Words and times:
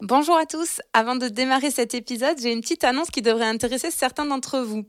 Bonjour 0.00 0.36
à 0.36 0.44
tous. 0.44 0.80
Avant 0.92 1.14
de 1.14 1.28
démarrer 1.28 1.70
cet 1.70 1.94
épisode, 1.94 2.36
j'ai 2.42 2.52
une 2.52 2.62
petite 2.62 2.82
annonce 2.82 3.10
qui 3.10 3.22
devrait 3.22 3.46
intéresser 3.46 3.92
certains 3.92 4.24
d'entre 4.24 4.58
vous. 4.58 4.84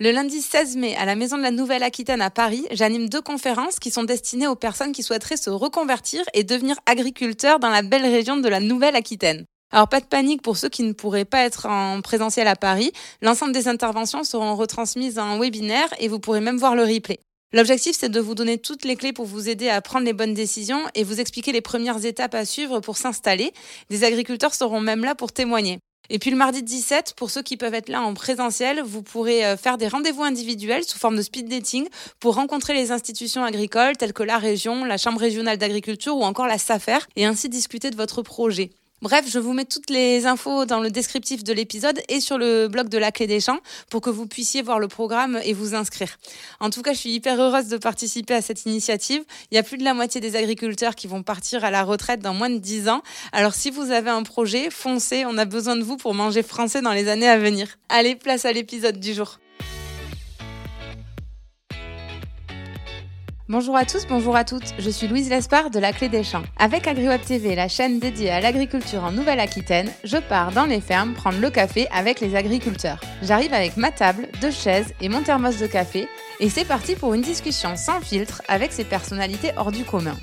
Le 0.00 0.10
lundi 0.10 0.42
16 0.42 0.76
mai, 0.76 0.94
à 0.96 1.06
la 1.06 1.16
Maison 1.16 1.38
de 1.38 1.42
la 1.42 1.50
Nouvelle-Aquitaine 1.50 2.20
à 2.20 2.28
Paris, 2.28 2.66
j'anime 2.70 3.08
deux 3.08 3.22
conférences 3.22 3.78
qui 3.78 3.90
sont 3.90 4.04
destinées 4.04 4.48
aux 4.48 4.56
personnes 4.56 4.92
qui 4.92 5.02
souhaiteraient 5.02 5.38
se 5.38 5.48
reconvertir 5.48 6.22
et 6.34 6.44
devenir 6.44 6.76
agriculteurs 6.84 7.58
dans 7.58 7.70
la 7.70 7.80
belle 7.80 8.02
région 8.04 8.36
de 8.36 8.48
la 8.50 8.60
Nouvelle-Aquitaine. 8.60 9.46
Alors 9.72 9.88
pas 9.88 10.00
de 10.00 10.06
panique 10.06 10.42
pour 10.42 10.58
ceux 10.58 10.68
qui 10.68 10.82
ne 10.82 10.92
pourraient 10.92 11.24
pas 11.24 11.40
être 11.40 11.64
en 11.64 12.02
présentiel 12.02 12.46
à 12.46 12.56
Paris. 12.56 12.92
L'ensemble 13.22 13.52
des 13.52 13.66
interventions 13.66 14.24
seront 14.24 14.56
retransmises 14.56 15.18
en 15.18 15.38
webinaire 15.38 15.88
et 16.00 16.08
vous 16.08 16.20
pourrez 16.20 16.40
même 16.40 16.58
voir 16.58 16.74
le 16.74 16.82
replay. 16.82 17.18
L'objectif, 17.52 17.96
c'est 17.98 18.08
de 18.08 18.20
vous 18.20 18.36
donner 18.36 18.58
toutes 18.58 18.84
les 18.84 18.94
clés 18.94 19.12
pour 19.12 19.26
vous 19.26 19.48
aider 19.48 19.68
à 19.68 19.80
prendre 19.80 20.04
les 20.04 20.12
bonnes 20.12 20.34
décisions 20.34 20.84
et 20.94 21.02
vous 21.02 21.20
expliquer 21.20 21.50
les 21.50 21.60
premières 21.60 22.04
étapes 22.04 22.34
à 22.34 22.44
suivre 22.44 22.78
pour 22.78 22.96
s'installer. 22.96 23.52
Des 23.90 24.04
agriculteurs 24.04 24.54
seront 24.54 24.78
même 24.80 25.04
là 25.04 25.16
pour 25.16 25.32
témoigner. 25.32 25.80
Et 26.10 26.20
puis 26.20 26.30
le 26.30 26.36
mardi 26.36 26.62
17, 26.62 27.14
pour 27.16 27.30
ceux 27.30 27.42
qui 27.42 27.56
peuvent 27.56 27.74
être 27.74 27.88
là 27.88 28.02
en 28.02 28.14
présentiel, 28.14 28.82
vous 28.82 29.02
pourrez 29.02 29.44
euh, 29.44 29.56
faire 29.56 29.78
des 29.78 29.88
rendez-vous 29.88 30.22
individuels 30.22 30.84
sous 30.84 30.98
forme 30.98 31.16
de 31.16 31.22
speed 31.22 31.48
dating 31.48 31.88
pour 32.20 32.36
rencontrer 32.36 32.74
les 32.74 32.92
institutions 32.92 33.42
agricoles 33.42 33.96
telles 33.96 34.12
que 34.12 34.22
la 34.22 34.38
région, 34.38 34.84
la 34.84 34.96
Chambre 34.96 35.20
régionale 35.20 35.58
d'agriculture 35.58 36.16
ou 36.16 36.22
encore 36.22 36.46
la 36.46 36.58
SAFER 36.58 36.98
et 37.16 37.26
ainsi 37.26 37.48
discuter 37.48 37.90
de 37.90 37.96
votre 37.96 38.22
projet. 38.22 38.70
Bref, 39.02 39.24
je 39.26 39.38
vous 39.38 39.54
mets 39.54 39.64
toutes 39.64 39.88
les 39.88 40.26
infos 40.26 40.66
dans 40.66 40.78
le 40.78 40.90
descriptif 40.90 41.42
de 41.42 41.54
l'épisode 41.54 42.02
et 42.10 42.20
sur 42.20 42.36
le 42.36 42.68
blog 42.68 42.90
de 42.90 42.98
la 42.98 43.10
Clé 43.10 43.26
des 43.26 43.40
Champs 43.40 43.60
pour 43.88 44.02
que 44.02 44.10
vous 44.10 44.26
puissiez 44.26 44.60
voir 44.60 44.78
le 44.78 44.88
programme 44.88 45.40
et 45.42 45.54
vous 45.54 45.74
inscrire. 45.74 46.18
En 46.60 46.68
tout 46.68 46.82
cas, 46.82 46.92
je 46.92 46.98
suis 46.98 47.10
hyper 47.10 47.40
heureuse 47.40 47.68
de 47.68 47.78
participer 47.78 48.34
à 48.34 48.42
cette 48.42 48.66
initiative. 48.66 49.22
Il 49.50 49.54
y 49.54 49.58
a 49.58 49.62
plus 49.62 49.78
de 49.78 49.84
la 49.84 49.94
moitié 49.94 50.20
des 50.20 50.36
agriculteurs 50.36 50.94
qui 50.94 51.06
vont 51.06 51.22
partir 51.22 51.64
à 51.64 51.70
la 51.70 51.82
retraite 51.82 52.20
dans 52.20 52.34
moins 52.34 52.50
de 52.50 52.58
10 52.58 52.90
ans. 52.90 53.02
Alors 53.32 53.54
si 53.54 53.70
vous 53.70 53.90
avez 53.90 54.10
un 54.10 54.22
projet, 54.22 54.68
foncez, 54.68 55.24
on 55.24 55.38
a 55.38 55.46
besoin 55.46 55.76
de 55.76 55.82
vous 55.82 55.96
pour 55.96 56.12
manger 56.12 56.42
français 56.42 56.82
dans 56.82 56.92
les 56.92 57.08
années 57.08 57.28
à 57.28 57.38
venir. 57.38 57.78
Allez, 57.88 58.16
place 58.16 58.44
à 58.44 58.52
l'épisode 58.52 59.00
du 59.00 59.14
jour. 59.14 59.38
Bonjour 63.50 63.76
à 63.76 63.84
tous, 63.84 64.06
bonjour 64.06 64.36
à 64.36 64.44
toutes. 64.44 64.74
Je 64.78 64.90
suis 64.90 65.08
Louise 65.08 65.28
Lespard 65.28 65.70
de 65.70 65.80
La 65.80 65.92
Clé 65.92 66.08
des 66.08 66.22
Champs. 66.22 66.44
Avec 66.56 66.86
AgriWeb 66.86 67.20
TV, 67.20 67.56
la 67.56 67.66
chaîne 67.66 67.98
dédiée 67.98 68.30
à 68.30 68.40
l'agriculture 68.40 69.02
en 69.02 69.10
Nouvelle-Aquitaine, 69.10 69.90
je 70.04 70.18
pars 70.18 70.52
dans 70.52 70.66
les 70.66 70.80
fermes 70.80 71.14
prendre 71.14 71.40
le 71.40 71.50
café 71.50 71.88
avec 71.92 72.20
les 72.20 72.36
agriculteurs. 72.36 73.00
J'arrive 73.22 73.52
avec 73.52 73.76
ma 73.76 73.90
table, 73.90 74.28
deux 74.40 74.52
chaises 74.52 74.94
et 75.00 75.08
mon 75.08 75.22
thermos 75.22 75.58
de 75.58 75.66
café 75.66 76.06
et 76.38 76.48
c'est 76.48 76.64
parti 76.64 76.94
pour 76.94 77.12
une 77.12 77.22
discussion 77.22 77.74
sans 77.74 78.00
filtre 78.00 78.40
avec 78.46 78.70
ces 78.72 78.84
personnalités 78.84 79.50
hors 79.56 79.72
du 79.72 79.82
commun. 79.82 80.16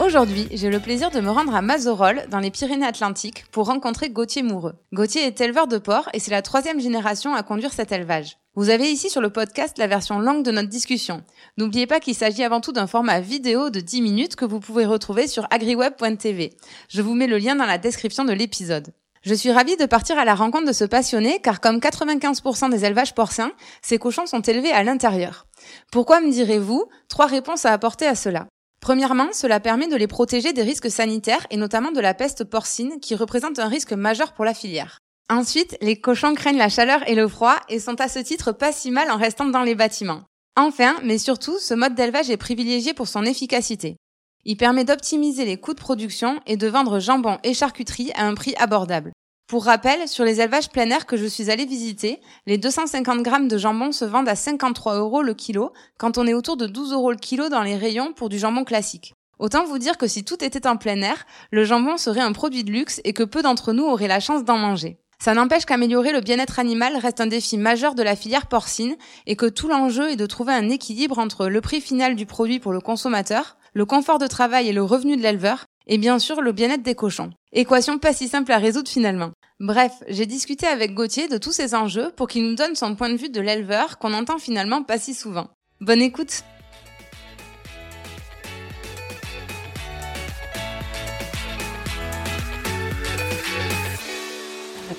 Aujourd'hui, 0.00 0.46
j'ai 0.52 0.70
le 0.70 0.78
plaisir 0.78 1.10
de 1.10 1.18
me 1.18 1.28
rendre 1.28 1.56
à 1.56 1.60
Mazorol, 1.60 2.26
dans 2.30 2.38
les 2.38 2.52
Pyrénées-Atlantiques, 2.52 3.46
pour 3.50 3.66
rencontrer 3.66 4.10
Gauthier 4.10 4.44
Moureux. 4.44 4.74
Gauthier 4.92 5.22
est 5.22 5.40
éleveur 5.40 5.66
de 5.66 5.78
porcs 5.78 6.08
et 6.12 6.20
c'est 6.20 6.30
la 6.30 6.40
troisième 6.40 6.78
génération 6.80 7.34
à 7.34 7.42
conduire 7.42 7.72
cet 7.72 7.90
élevage. 7.90 8.38
Vous 8.54 8.70
avez 8.70 8.92
ici 8.92 9.10
sur 9.10 9.20
le 9.20 9.30
podcast 9.30 9.76
la 9.76 9.88
version 9.88 10.20
longue 10.20 10.44
de 10.44 10.52
notre 10.52 10.68
discussion. 10.68 11.24
N'oubliez 11.56 11.88
pas 11.88 11.98
qu'il 11.98 12.14
s'agit 12.14 12.44
avant 12.44 12.60
tout 12.60 12.70
d'un 12.70 12.86
format 12.86 13.18
vidéo 13.18 13.70
de 13.70 13.80
10 13.80 14.02
minutes 14.02 14.36
que 14.36 14.44
vous 14.44 14.60
pouvez 14.60 14.86
retrouver 14.86 15.26
sur 15.26 15.48
agriweb.tv. 15.50 16.56
Je 16.88 17.02
vous 17.02 17.14
mets 17.14 17.26
le 17.26 17.38
lien 17.38 17.56
dans 17.56 17.66
la 17.66 17.78
description 17.78 18.24
de 18.24 18.32
l'épisode. 18.32 18.92
Je 19.22 19.34
suis 19.34 19.50
ravie 19.50 19.76
de 19.76 19.86
partir 19.86 20.16
à 20.16 20.24
la 20.24 20.36
rencontre 20.36 20.68
de 20.68 20.72
ce 20.72 20.84
passionné 20.84 21.40
car 21.40 21.60
comme 21.60 21.78
95% 21.78 22.70
des 22.70 22.84
élevages 22.84 23.16
porcins, 23.16 23.50
ces 23.82 23.98
cochons 23.98 24.26
sont 24.26 24.42
élevés 24.42 24.70
à 24.70 24.84
l'intérieur. 24.84 25.46
Pourquoi 25.90 26.20
me 26.20 26.30
direz-vous 26.30 26.84
Trois 27.08 27.26
réponses 27.26 27.66
à 27.66 27.72
apporter 27.72 28.06
à 28.06 28.14
cela? 28.14 28.46
Premièrement, 28.80 29.28
cela 29.32 29.60
permet 29.60 29.88
de 29.88 29.96
les 29.96 30.06
protéger 30.06 30.52
des 30.52 30.62
risques 30.62 30.90
sanitaires 30.90 31.46
et 31.50 31.56
notamment 31.56 31.90
de 31.90 32.00
la 32.00 32.14
peste 32.14 32.44
porcine 32.44 33.00
qui 33.00 33.14
représente 33.14 33.58
un 33.58 33.68
risque 33.68 33.92
majeur 33.92 34.32
pour 34.32 34.44
la 34.44 34.54
filière. 34.54 34.98
Ensuite, 35.30 35.76
les 35.82 36.00
cochons 36.00 36.34
craignent 36.34 36.58
la 36.58 36.68
chaleur 36.70 37.06
et 37.08 37.14
le 37.14 37.28
froid 37.28 37.56
et 37.68 37.80
sont 37.80 38.00
à 38.00 38.08
ce 38.08 38.18
titre 38.18 38.52
pas 38.52 38.72
si 38.72 38.90
mal 38.90 39.10
en 39.10 39.16
restant 39.16 39.46
dans 39.46 39.62
les 39.62 39.74
bâtiments. 39.74 40.22
Enfin, 40.56 40.96
mais 41.02 41.18
surtout, 41.18 41.58
ce 41.58 41.74
mode 41.74 41.94
d'élevage 41.94 42.30
est 42.30 42.36
privilégié 42.36 42.94
pour 42.94 43.08
son 43.08 43.24
efficacité. 43.24 43.96
Il 44.44 44.56
permet 44.56 44.84
d'optimiser 44.84 45.44
les 45.44 45.58
coûts 45.58 45.74
de 45.74 45.80
production 45.80 46.40
et 46.46 46.56
de 46.56 46.66
vendre 46.66 47.00
jambon 47.00 47.38
et 47.44 47.54
charcuterie 47.54 48.12
à 48.14 48.26
un 48.26 48.34
prix 48.34 48.54
abordable. 48.58 49.12
Pour 49.48 49.64
rappel, 49.64 50.06
sur 50.08 50.26
les 50.26 50.42
élevages 50.42 50.68
plein 50.68 50.90
air 50.90 51.06
que 51.06 51.16
je 51.16 51.24
suis 51.24 51.50
allée 51.50 51.64
visiter, 51.64 52.20
les 52.46 52.58
250 52.58 53.22
grammes 53.22 53.48
de 53.48 53.56
jambon 53.56 53.92
se 53.92 54.04
vendent 54.04 54.28
à 54.28 54.36
53 54.36 54.96
euros 54.98 55.22
le 55.22 55.32
kilo, 55.32 55.72
quand 55.96 56.18
on 56.18 56.26
est 56.26 56.34
autour 56.34 56.58
de 56.58 56.66
12 56.66 56.92
euros 56.92 57.10
le 57.10 57.16
kilo 57.16 57.48
dans 57.48 57.62
les 57.62 57.74
rayons 57.74 58.12
pour 58.12 58.28
du 58.28 58.38
jambon 58.38 58.64
classique. 58.64 59.14
Autant 59.38 59.64
vous 59.64 59.78
dire 59.78 59.96
que 59.96 60.06
si 60.06 60.22
tout 60.22 60.44
était 60.44 60.66
en 60.66 60.76
plein 60.76 61.00
air, 61.00 61.24
le 61.50 61.64
jambon 61.64 61.96
serait 61.96 62.20
un 62.20 62.32
produit 62.32 62.62
de 62.62 62.70
luxe 62.70 63.00
et 63.04 63.14
que 63.14 63.22
peu 63.22 63.40
d'entre 63.40 63.72
nous 63.72 63.86
auraient 63.86 64.06
la 64.06 64.20
chance 64.20 64.44
d'en 64.44 64.58
manger. 64.58 64.98
Ça 65.18 65.32
n'empêche 65.32 65.64
qu'améliorer 65.64 66.12
le 66.12 66.20
bien-être 66.20 66.58
animal 66.58 66.98
reste 66.98 67.22
un 67.22 67.26
défi 67.26 67.56
majeur 67.56 67.94
de 67.94 68.02
la 68.02 68.16
filière 68.16 68.48
porcine 68.48 68.96
et 69.26 69.34
que 69.34 69.46
tout 69.46 69.68
l'enjeu 69.68 70.10
est 70.10 70.16
de 70.16 70.26
trouver 70.26 70.52
un 70.52 70.68
équilibre 70.68 71.18
entre 71.18 71.48
le 71.48 71.62
prix 71.62 71.80
final 71.80 72.16
du 72.16 72.26
produit 72.26 72.60
pour 72.60 72.72
le 72.72 72.82
consommateur, 72.82 73.56
le 73.72 73.86
confort 73.86 74.18
de 74.18 74.26
travail 74.26 74.68
et 74.68 74.72
le 74.72 74.82
revenu 74.82 75.16
de 75.16 75.22
l'éleveur, 75.22 75.64
et 75.88 75.98
bien 75.98 76.18
sûr 76.18 76.40
le 76.40 76.52
bien-être 76.52 76.82
des 76.82 76.94
cochons. 76.94 77.30
Équation 77.52 77.98
pas 77.98 78.12
si 78.12 78.28
simple 78.28 78.52
à 78.52 78.58
résoudre 78.58 78.88
finalement. 78.88 79.30
Bref, 79.58 79.92
j'ai 80.06 80.26
discuté 80.26 80.66
avec 80.66 80.94
Gauthier 80.94 81.26
de 81.26 81.38
tous 81.38 81.52
ces 81.52 81.74
enjeux 81.74 82.12
pour 82.16 82.28
qu'il 82.28 82.44
nous 82.44 82.54
donne 82.54 82.76
son 82.76 82.94
point 82.94 83.08
de 83.08 83.16
vue 83.16 83.30
de 83.30 83.40
l'éleveur 83.40 83.98
qu'on 83.98 84.14
entend 84.14 84.38
finalement 84.38 84.82
pas 84.82 84.98
si 84.98 85.14
souvent. 85.14 85.48
Bonne 85.80 86.02
écoute 86.02 86.44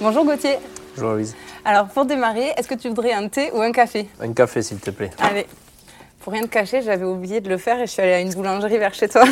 Bonjour 0.02 0.24
Gauthier. 0.24 0.56
Bonjour 0.96 1.14
Louise. 1.14 1.36
Alors 1.66 1.88
pour 1.88 2.06
démarrer, 2.06 2.54
est-ce 2.58 2.68
que 2.68 2.76
tu 2.76 2.88
voudrais 2.88 3.12
un 3.12 3.28
thé 3.28 3.52
ou 3.54 3.62
un 3.62 3.72
café? 3.72 4.08
Un 4.22 4.32
café 4.34 4.62
s'il 4.62 4.80
te 4.80 4.92
plaît. 4.92 5.10
Allez. 5.20 5.46
Pour 6.30 6.36
rien 6.36 6.44
te 6.46 6.52
cacher, 6.52 6.84
j'avais 6.84 7.06
oublié 7.06 7.42
de 7.42 7.50
le 7.50 7.58
faire 7.58 7.80
et 7.80 7.88
je 7.88 7.92
suis 7.92 8.04
allée 8.04 8.14
à 8.14 8.20
une 8.20 8.32
boulangerie 8.32 8.78
vers 8.78 8.94
chez 8.94 9.10
toi 9.10 9.24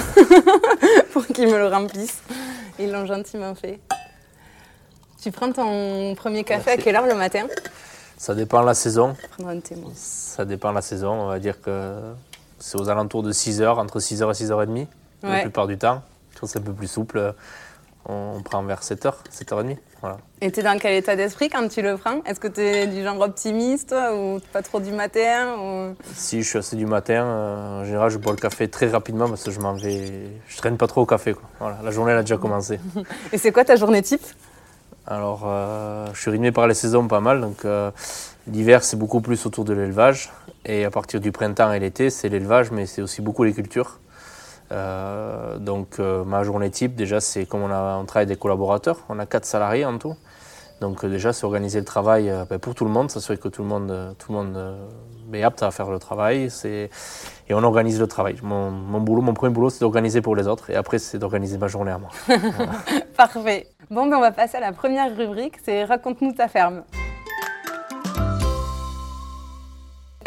pour 1.14 1.28
qu'ils 1.28 1.48
me 1.48 1.56
le 1.60 1.68
remplissent. 1.68 2.24
Ils 2.80 2.92
l'ont 2.92 3.06
gentiment 3.06 3.54
fait. 3.54 3.80
Tu 5.22 5.30
prends 5.30 5.52
ton 5.52 6.16
premier 6.16 6.44
café 6.44 6.72
à 6.72 6.78
quelle 6.78 6.96
heure 6.96 7.06
le 7.06 7.14
matin? 7.14 7.46
Ça 8.18 8.34
dépend 8.34 8.62
de 8.62 8.66
la 8.66 8.74
saison. 8.74 9.16
Prendre 9.38 9.50
un. 9.52 9.60
Ça 9.94 10.44
dépend 10.44 10.72
de 10.72 10.74
la 10.78 10.82
saison. 10.82 11.12
On 11.12 11.28
va 11.28 11.38
dire 11.38 11.62
que 11.62 12.00
c'est 12.58 12.80
aux 12.80 12.90
alentours 12.90 13.22
de 13.22 13.32
6 13.32 13.62
heures, 13.62 13.78
entre 13.78 14.00
6h 14.00 14.24
et 14.32 14.46
6h30 14.46 14.88
la 15.22 15.30
Ouais. 15.30 15.42
plupart 15.44 15.68
du 15.68 15.78
temps. 15.78 16.02
Quand 16.42 16.48
c'est 16.48 16.58
un 16.58 16.64
peu 16.64 16.74
plus 16.74 16.88
souple, 16.88 17.36
on 18.08 18.42
prend 18.42 18.64
vers 18.64 18.82
7h, 18.82 19.14
7h30. 19.32 19.78
Voilà. 20.02 20.18
Et 20.42 20.52
t'es 20.52 20.62
dans 20.62 20.78
quel 20.80 20.94
état 20.94 21.16
d'esprit 21.16 21.50
quand 21.50 21.68
tu 21.68 21.82
le 21.82 21.98
prends? 21.98 22.24
Est-ce 22.26 22.40
que 22.40 22.48
t'es 22.48 22.88
du 22.88 23.04
genre 23.04 23.20
optimiste 23.20 23.94
ou 24.16 24.40
pas 24.54 24.62
trop 24.62 24.80
du 24.80 24.92
matin 24.92 25.56
ou... 25.60 25.96
Si 26.14 26.42
je 26.44 26.48
suis 26.48 26.60
assez 26.60 26.76
du 26.76 26.86
matin, 26.86 27.26
euh, 27.26 27.82
en 27.82 27.86
général, 27.86 28.10
je 28.10 28.18
bois 28.18 28.32
le 28.32 28.38
café 28.38 28.70
très 28.70 28.88
rapidement 28.88 29.28
parce 29.28 29.44
que 29.44 29.52
je 29.52 29.60
m'en 29.60 29.74
vais. 29.74 30.30
Je 30.48 30.58
traîne 30.58 30.78
pas 30.78 30.88
trop 30.88 31.02
au 31.02 31.06
café. 31.06 31.34
Quoi. 31.34 31.44
Voilà, 31.60 31.80
la 31.84 31.92
journée 31.92 32.12
elle 32.12 32.20
a 32.20 32.22
déjà 32.22 32.38
commencé. 32.38 32.80
Et 33.34 33.38
c'est 33.38 33.52
quoi 33.52 33.66
ta 33.66 33.76
journée 33.76 34.02
type? 34.02 34.24
Alors, 35.08 35.44
euh, 35.46 36.08
je 36.14 36.20
suis 36.20 36.30
rythmé 36.30 36.52
par 36.52 36.68
les 36.68 36.74
saisons 36.74 37.08
pas 37.08 37.22
mal. 37.22 37.42
Donc, 37.42 37.66
euh, 37.66 37.92
l'hiver, 38.46 38.84
c'est 38.84 38.98
beaucoup 38.98 39.22
plus 39.22 39.46
autour 39.46 39.66
de 39.66 39.74
l'élevage. 39.74 40.32
Et 40.66 40.86
à 40.86 40.92
partir 40.92 41.20
du 41.20 41.32
printemps 41.32 41.72
et 41.72 41.80
l'été, 41.80 42.10
c'est 42.10 42.30
l'élevage, 42.30 42.72
mais 42.72 42.86
c'est 42.86 43.02
aussi 43.02 43.22
beaucoup 43.22 43.44
les 43.44 43.54
cultures. 43.54 44.00
Euh, 44.72 45.58
donc, 45.58 46.00
euh, 46.00 46.24
ma 46.24 46.44
journée 46.44 46.70
type, 46.70 46.96
déjà, 46.96 47.20
c'est 47.20 47.46
comme 47.46 47.62
on, 47.64 47.72
a, 47.72 47.98
on 47.98 48.06
travaille 48.06 48.26
avec 48.26 48.38
des 48.38 48.40
collaborateurs. 48.42 48.98
On 49.10 49.20
a 49.20 49.26
quatre 49.26 49.46
salariés 49.46 49.86
en 49.86 49.98
tout. 49.98 50.16
Donc, 50.82 51.04
euh, 51.04 51.10
déjà, 51.10 51.34
c'est 51.34 51.46
organiser 51.46 51.80
le 51.80 51.86
travail 51.86 52.32
ben, 52.50 52.60
pour 52.60 52.76
tout 52.76 52.86
le 52.86 52.92
monde, 52.92 53.10
s'assurer 53.10 53.38
que 53.38 53.48
tout 53.48 53.64
le 53.64 53.68
monde, 53.68 54.16
tout 54.20 54.32
le 54.32 54.38
monde 54.38 54.78
est 55.34 55.44
apte 55.44 55.64
à 55.64 55.72
faire 55.72 55.90
le 55.90 56.00
travail. 56.00 56.50
C'est- 56.50 56.90
Et 57.50 57.54
on 57.54 57.64
organise 57.64 58.00
le 58.00 58.08
travail. 58.08 58.36
Mon, 58.44 58.70
mon 58.72 59.00
boulot, 59.00 59.22
mon 59.22 59.34
premier 59.34 59.54
boulot, 59.54 59.70
c'est 59.70 59.80
d'organiser 59.80 60.22
pour 60.22 60.36
les 60.36 60.48
autres. 60.48 60.70
Et 60.70 60.76
après, 60.76 61.00
c'est 61.00 61.18
d'organiser 61.18 61.58
ma 61.58 61.68
journée 61.68 61.92
à 61.92 61.98
moi. 61.98 62.10
Parfait. 63.18 63.68
Bon, 63.90 64.06
ben 64.08 64.18
on 64.18 64.22
va 64.22 64.32
passer 64.32 64.58
à 64.58 64.60
la 64.60 64.74
première 64.74 65.16
rubrique, 65.16 65.56
c'est 65.64 65.86
Raconte-nous 65.86 66.34
ta 66.34 66.48
ferme. 66.50 66.84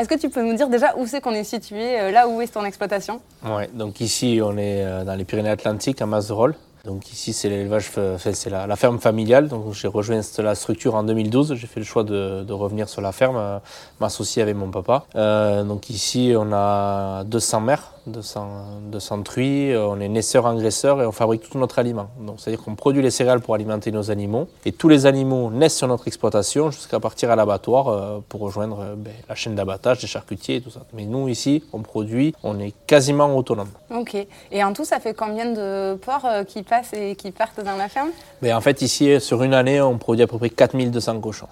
Est-ce 0.01 0.09
que 0.09 0.15
tu 0.15 0.31
peux 0.31 0.43
nous 0.43 0.55
dire 0.57 0.71
déjà 0.71 0.95
où 0.97 1.07
c'est 1.07 1.21
qu'on 1.21 1.33
est 1.35 1.45
situé, 1.45 2.01
euh, 2.01 2.11
là 2.11 2.27
où 2.27 2.41
est 2.41 2.47
ton 2.47 2.65
exploitation? 2.65 3.21
Ouais, 3.45 3.69
donc 3.75 4.01
ici 4.01 4.41
on 4.43 4.57
est 4.57 4.83
euh, 4.83 5.05
dans 5.05 5.15
les 5.15 5.27
Pyrénées-Atlantiques 5.27 6.01
à 6.01 6.07
Mazerolles. 6.07 6.55
Donc 6.87 7.13
ici 7.13 7.35
c'est 7.35 7.51
l'élevage, 7.51 7.83
fa- 7.91 8.15
enfin, 8.15 8.31
c'est 8.33 8.49
la, 8.49 8.75
ferme 8.77 8.99
familiale. 8.99 9.49
Donc 9.49 9.75
j'ai 9.75 9.89
rejoint 9.89 10.23
la 10.39 10.55
structure 10.55 10.95
en 10.95 11.03
2012. 11.03 11.53
J'ai 11.55 11.67
fait 11.67 11.81
le 11.81 11.85
choix 11.85 12.03
de, 12.03 12.43
de 12.45 12.53
revenir 12.55 12.89
sur 12.89 13.03
la 13.03 13.13
ferme, 13.13 13.37
euh, 13.37 13.59
m'associer 14.01 14.41
avec 14.41 14.57
mon 14.57 14.71
papa. 14.71 15.05
Euh, 15.17 15.65
donc 15.65 15.91
ici 15.91 16.33
on 16.35 16.51
a 16.51 17.23
200 17.25 17.61
mères, 17.61 17.93
200, 18.11 19.23
truies, 19.23 19.75
on 19.77 20.01
est 20.01 20.09
naisseur-engraisseur 20.09 21.03
et 21.03 21.07
on 21.07 21.13
fabrique 21.13 21.49
tout 21.49 21.59
notre 21.59 21.79
aliment. 21.79 22.09
Donc 22.21 22.37
c'est-à-dire 22.39 22.63
qu'on 22.63 22.75
produit 22.75 23.03
les 23.03 23.11
céréales 23.11 23.41
pour 23.41 23.55
alimenter 23.55 23.91
nos 23.93 24.11
animaux 24.11 24.49
et 24.65 24.73
tous 24.73 24.89
les 24.89 25.07
animaux 25.07 25.51
naissent 25.51 25.77
sur 25.77 25.89
notre 25.89 26.07
exploitation 26.09 26.71
jusqu'à 26.71 27.01
partir 27.01 27.31
à 27.31 27.37
l'abattoir 27.37 27.89
euh, 27.89 28.19
pour 28.29 28.41
rejoindre 28.41 28.81
euh, 28.81 28.95
ben, 28.97 29.13
la 29.29 29.35
chaîne 29.35 29.55
d'abattage, 29.55 30.01
des 30.01 30.07
charcutiers 30.07 30.57
et 30.57 30.61
tout 30.61 30.71
ça. 30.71 30.81
Mais 30.93 31.05
nous 31.05 31.29
ici, 31.29 31.65
on 31.73 31.81
produit, 31.83 32.35
on 32.43 32.59
est 32.59 32.75
quasiment 32.87 33.37
autonome. 33.37 33.71
Ok. 33.95 34.17
Et 34.51 34.65
en 34.65 34.73
tout, 34.73 34.85
ça 34.85 35.01
fait 35.01 35.15
combien 35.15 35.53
de 35.53 35.95
porcs 35.97 36.25
euh, 36.25 36.45
qui 36.45 36.63
passent 36.63 36.93
et 36.93 37.17
qui 37.17 37.31
partent 37.31 37.63
dans 37.63 37.77
la 37.77 37.89
ferme? 37.89 38.11
Ben, 38.43 38.57
En 38.57 38.61
fait, 38.61 38.83
ici, 38.83 39.21
sur 39.21 39.43
une 39.43 39.55
année, 39.55 39.81
on 39.81 39.99
produit 39.99 40.23
à 40.23 40.27
peu 40.27 40.39
près 40.39 40.51
4200 40.51 41.21
cochons 41.21 41.49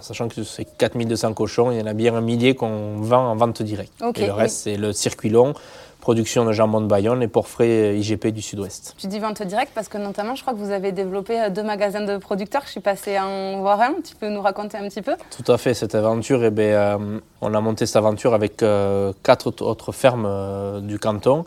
sachant 0.00 0.28
que 0.28 0.42
c'est 0.44 0.64
4200 0.64 1.34
cochons, 1.34 1.70
il 1.70 1.78
y 1.78 1.82
en 1.82 1.86
a 1.86 1.94
bien 1.94 2.14
un 2.14 2.20
millier 2.20 2.54
qu'on 2.54 2.96
vend 2.98 3.30
en 3.30 3.36
vente 3.36 3.62
directe. 3.62 3.92
et 4.16 4.26
le 4.26 4.32
reste, 4.32 4.58
c'est 4.64 4.76
le 4.76 4.92
circuit 4.92 5.30
long, 5.30 5.54
production 6.00 6.44
de 6.44 6.52
jambon 6.52 6.80
de 6.80 6.86
Bayonne 6.86 7.22
et 7.22 7.28
pour 7.28 7.48
frais 7.48 7.96
IGP 7.98 8.28
du 8.28 8.42
Sud-Ouest. 8.42 8.94
Tu 8.98 9.06
dis 9.06 9.18
vente 9.18 9.42
directe 9.42 9.72
parce 9.74 9.88
que 9.88 9.98
notamment, 9.98 10.34
je 10.34 10.42
crois 10.42 10.54
que 10.54 10.58
vous 10.58 10.70
avez 10.70 10.92
développé 10.92 11.40
euh, 11.40 11.50
deux 11.50 11.62
magasins 11.62 12.04
de 12.04 12.16
producteurs. 12.16 12.62
Je 12.64 12.70
suis 12.70 12.80
passé 12.80 13.18
en 13.18 13.60
voir 13.60 13.80
un. 13.80 13.94
Tu 14.04 14.16
peux 14.16 14.28
nous 14.28 14.42
raconter 14.42 14.78
un 14.78 14.88
petit 14.88 15.02
peu? 15.02 15.12
Tout 15.30 15.50
à 15.50 15.58
fait. 15.58 15.74
Cette 15.74 15.94
aventure, 15.94 16.42
eh 16.44 16.50
bien, 16.50 16.64
euh, 16.64 17.20
on 17.40 17.54
a 17.54 17.60
monté 17.60 17.86
cette 17.86 17.96
aventure 17.96 18.34
avec 18.34 18.62
euh, 18.62 19.12
quatre 19.22 19.62
autres 19.62 19.92
fermes 19.92 20.80
du 20.82 20.98
canton. 20.98 21.44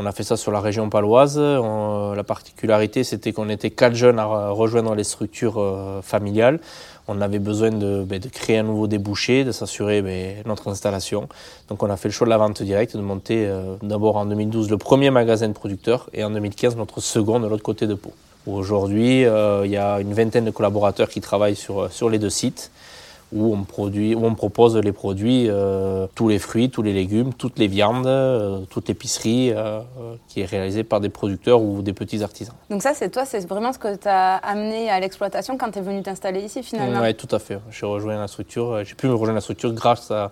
On 0.00 0.06
a 0.06 0.12
fait 0.12 0.22
ça 0.22 0.36
sur 0.36 0.52
la 0.52 0.60
région 0.60 0.88
paloise. 0.88 1.38
la 1.38 2.24
particularité, 2.24 3.02
c'était 3.02 3.32
qu'on 3.32 3.48
était 3.48 3.70
quatre 3.70 3.96
jeunes 3.96 4.20
à 4.20 4.50
rejoindre 4.50 4.94
les 4.94 5.04
structures 5.04 6.00
familiales 6.02 6.60
on 7.08 7.20
avait 7.22 7.38
besoin 7.38 7.70
ben, 7.70 8.18
de, 8.20 8.28
créer 8.28 8.58
un 8.58 8.62
nouveau 8.62 8.86
débouché, 8.86 9.44
de 9.44 9.50
s'assurer 9.50 10.02
ben, 10.02 10.36
notre 10.44 10.68
installation. 10.68 11.28
Donc 11.68 11.82
on 11.82 11.90
a 11.90 11.96
fait 11.96 12.08
le 12.08 12.12
choix 12.12 12.26
de 12.26 12.30
la 12.30 12.36
vente 12.36 12.62
directe, 12.62 12.96
de 12.96 13.02
monter 13.02 13.46
euh, 13.46 13.76
d'abord 13.82 14.16
en 14.16 14.26
2012 14.26 14.70
le 14.70 14.76
premier 14.76 15.10
magasin 15.10 15.48
de 15.48 15.54
producteurs 15.54 16.10
et 16.12 16.22
en 16.22 16.30
2015 16.30 16.76
notre 16.76 17.00
second 17.00 17.40
de 17.40 17.48
l'autre 17.48 17.62
côté 17.62 17.86
de 17.86 17.94
Pau. 17.94 18.12
Aujourd'hui, 18.46 19.24
euh, 19.24 19.62
il 19.64 19.70
y 19.70 19.76
a 19.76 20.00
une 20.00 20.12
vingtaine 20.12 20.44
de 20.44 20.50
collaborateurs 20.50 21.08
qui 21.08 21.20
travaillent 21.20 21.56
sur 21.56 22.10
les 22.10 22.18
deux 22.18 22.30
sites 22.30 22.70
où 23.32 23.54
on, 23.54 23.64
produit, 23.64 24.14
où 24.14 24.24
on 24.24 24.34
propose 24.34 24.76
les 24.76 24.92
produits, 24.92 25.46
euh, 25.48 26.06
tous 26.14 26.28
les 26.28 26.38
fruits, 26.38 26.70
tous 26.70 26.82
les 26.82 26.92
légumes, 26.92 27.34
toutes 27.34 27.58
les 27.58 27.66
viandes, 27.66 28.06
euh, 28.06 28.60
toute 28.70 28.88
l'épicerie 28.88 29.52
euh, 29.52 29.80
qui 30.28 30.40
est 30.40 30.46
réalisée 30.46 30.84
par 30.84 31.00
des 31.00 31.10
producteurs 31.10 31.60
ou 31.60 31.82
des 31.82 31.92
petits 31.92 32.22
artisans. 32.22 32.54
Donc 32.70 32.82
ça, 32.82 32.94
c'est 32.94 33.10
toi, 33.10 33.24
c'est 33.24 33.46
vraiment 33.46 33.72
ce 33.72 33.78
que 33.78 33.96
tu 33.96 34.08
as 34.08 34.36
amené 34.36 34.90
à 34.90 34.98
l'exploitation 35.00 35.58
quand 35.58 35.70
tu 35.70 35.78
es 35.78 35.82
venu 35.82 36.02
t'installer 36.02 36.40
ici 36.40 36.62
finalement 36.62 37.02
Oui, 37.02 37.14
tout 37.14 37.34
à 37.34 37.38
fait. 37.38 37.58
J'ai 37.70 37.86
rejoint 37.86 38.16
la 38.16 38.28
structure, 38.28 38.84
j'ai 38.84 38.94
pu 38.94 39.06
me 39.06 39.12
rejoindre 39.12 39.34
la 39.34 39.40
structure 39.42 39.72
grâce 39.72 40.10
à, 40.10 40.30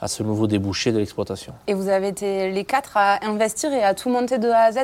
à 0.00 0.08
ce 0.08 0.22
nouveau 0.22 0.46
débouché 0.46 0.92
de 0.92 0.98
l'exploitation. 0.98 1.54
Et 1.66 1.72
vous 1.72 1.88
avez 1.88 2.08
été 2.08 2.50
les 2.50 2.64
quatre 2.64 2.98
à 2.98 3.24
investir 3.24 3.72
et 3.72 3.82
à 3.82 3.94
tout 3.94 4.10
monter 4.10 4.36
de 4.36 4.48
A 4.48 4.64
à 4.64 4.72
Z 4.72 4.80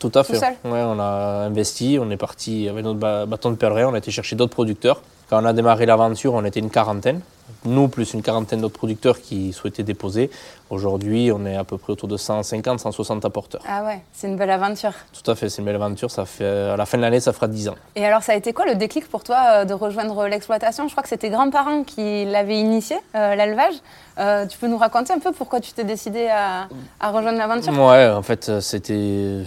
Tout 0.00 0.10
à 0.12 0.24
fait. 0.24 0.38
Tout 0.38 0.68
ouais, 0.68 0.82
on 0.82 0.98
a 0.98 1.46
investi, 1.46 1.98
on 2.00 2.10
est 2.10 2.16
parti 2.16 2.68
avec 2.68 2.84
notre 2.84 3.26
bâton 3.26 3.50
de 3.50 3.56
pèlerin, 3.56 3.86
on 3.86 3.94
a 3.94 3.98
été 3.98 4.10
chercher 4.10 4.34
d'autres 4.34 4.54
producteurs 4.54 5.02
quand 5.28 5.42
on 5.42 5.44
a 5.44 5.52
démarré 5.52 5.86
l'aventure, 5.86 6.34
on 6.34 6.44
était 6.44 6.60
une 6.60 6.70
quarantaine. 6.70 7.20
Nous, 7.64 7.88
plus 7.88 8.14
une 8.14 8.22
quarantaine 8.22 8.60
d'autres 8.60 8.78
producteurs 8.78 9.20
qui 9.20 9.52
souhaitaient 9.52 9.84
déposer. 9.84 10.30
Aujourd'hui, 10.70 11.30
on 11.32 11.46
est 11.46 11.56
à 11.56 11.62
peu 11.64 11.78
près 11.78 11.92
autour 11.92 12.08
de 12.08 12.16
150, 12.16 12.80
160 12.80 13.24
apporteurs. 13.24 13.60
Ah 13.68 13.84
ouais, 13.84 14.00
c'est 14.12 14.26
une 14.26 14.36
belle 14.36 14.50
aventure. 14.50 14.92
Tout 15.12 15.28
à 15.30 15.34
fait, 15.34 15.48
c'est 15.48 15.58
une 15.58 15.64
belle 15.64 15.76
aventure. 15.76 16.10
Ça 16.10 16.26
fait, 16.26 16.44
à 16.44 16.76
la 16.76 16.86
fin 16.86 16.96
de 16.98 17.02
l'année, 17.02 17.20
ça 17.20 17.32
fera 17.32 17.46
10 17.46 17.68
ans. 17.68 17.76
Et 17.94 18.04
alors, 18.04 18.22
ça 18.22 18.32
a 18.32 18.34
été 18.34 18.52
quoi 18.52 18.66
le 18.66 18.74
déclic 18.74 19.08
pour 19.08 19.22
toi 19.22 19.38
euh, 19.48 19.64
de 19.64 19.74
rejoindre 19.74 20.26
l'exploitation? 20.26 20.86
Je 20.86 20.92
crois 20.92 21.02
que 21.02 21.08
c'était 21.08 21.30
grands-parents 21.30 21.84
qui 21.84 22.24
l'avaient 22.24 22.58
initié, 22.58 22.96
euh, 23.14 23.34
l'élevage. 23.36 23.74
Euh, 24.18 24.46
tu 24.46 24.58
peux 24.58 24.68
nous 24.68 24.78
raconter 24.78 25.12
un 25.12 25.18
peu 25.20 25.32
pourquoi 25.32 25.60
tu 25.60 25.72
t'es 25.72 25.84
décidé 25.84 26.28
à, 26.28 26.68
à 27.00 27.10
rejoindre 27.10 27.38
l'aventure? 27.38 27.72
Ouais, 27.72 28.08
en 28.08 28.22
fait, 28.22 28.60
c'était 28.60 29.44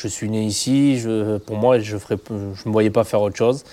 je 0.00 0.06
suis 0.06 0.30
né 0.30 0.44
ici, 0.44 0.98
je, 0.98 1.38
pour 1.38 1.56
moi, 1.56 1.80
je 1.80 1.96
ne 1.96 1.98
me 2.66 2.72
voyais 2.72 2.90
pas 2.90 3.04
faire 3.04 3.20
autre 3.20 3.36
chose. 3.36 3.64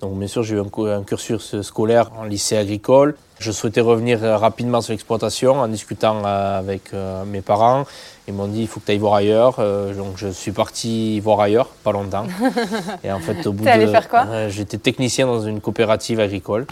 Donc 0.00 0.18
bien 0.18 0.28
sûr, 0.28 0.42
j'ai 0.42 0.56
eu 0.56 0.60
un, 0.60 1.02
cursus 1.02 1.60
scolaire 1.62 2.10
en 2.18 2.24
lycée 2.24 2.56
agricole. 2.56 3.14
Je 3.38 3.50
souhaitais 3.50 3.80
revenir 3.80 4.20
rapidement 4.20 4.80
sur 4.80 4.92
l'exploitation 4.92 5.60
en 5.60 5.68
discutant 5.68 6.22
euh, 6.24 6.58
avec 6.58 6.92
euh, 6.94 7.24
mes 7.24 7.40
parents. 7.40 7.84
Ils 8.28 8.34
m'ont 8.34 8.46
dit 8.46 8.62
il 8.62 8.68
faut 8.68 8.80
que 8.80 8.86
tu 8.86 8.92
ailles 8.92 8.98
voir 8.98 9.14
ailleurs. 9.14 9.56
Euh, 9.58 9.92
donc 9.94 10.14
je 10.16 10.28
suis 10.28 10.52
parti 10.52 11.20
voir 11.20 11.40
ailleurs, 11.40 11.66
pas 11.66 11.92
longtemps. 11.92 12.26
Et 13.04 13.10
en 13.10 13.18
fait, 13.18 13.46
au 13.46 13.52
bout 13.52 13.64
de, 13.64 13.86
faire 13.86 14.08
quoi? 14.08 14.48
J'étais 14.48 14.78
technicien 14.78 15.26
dans 15.26 15.40
une 15.40 15.60
coopérative 15.60 16.20
agricole. 16.20 16.66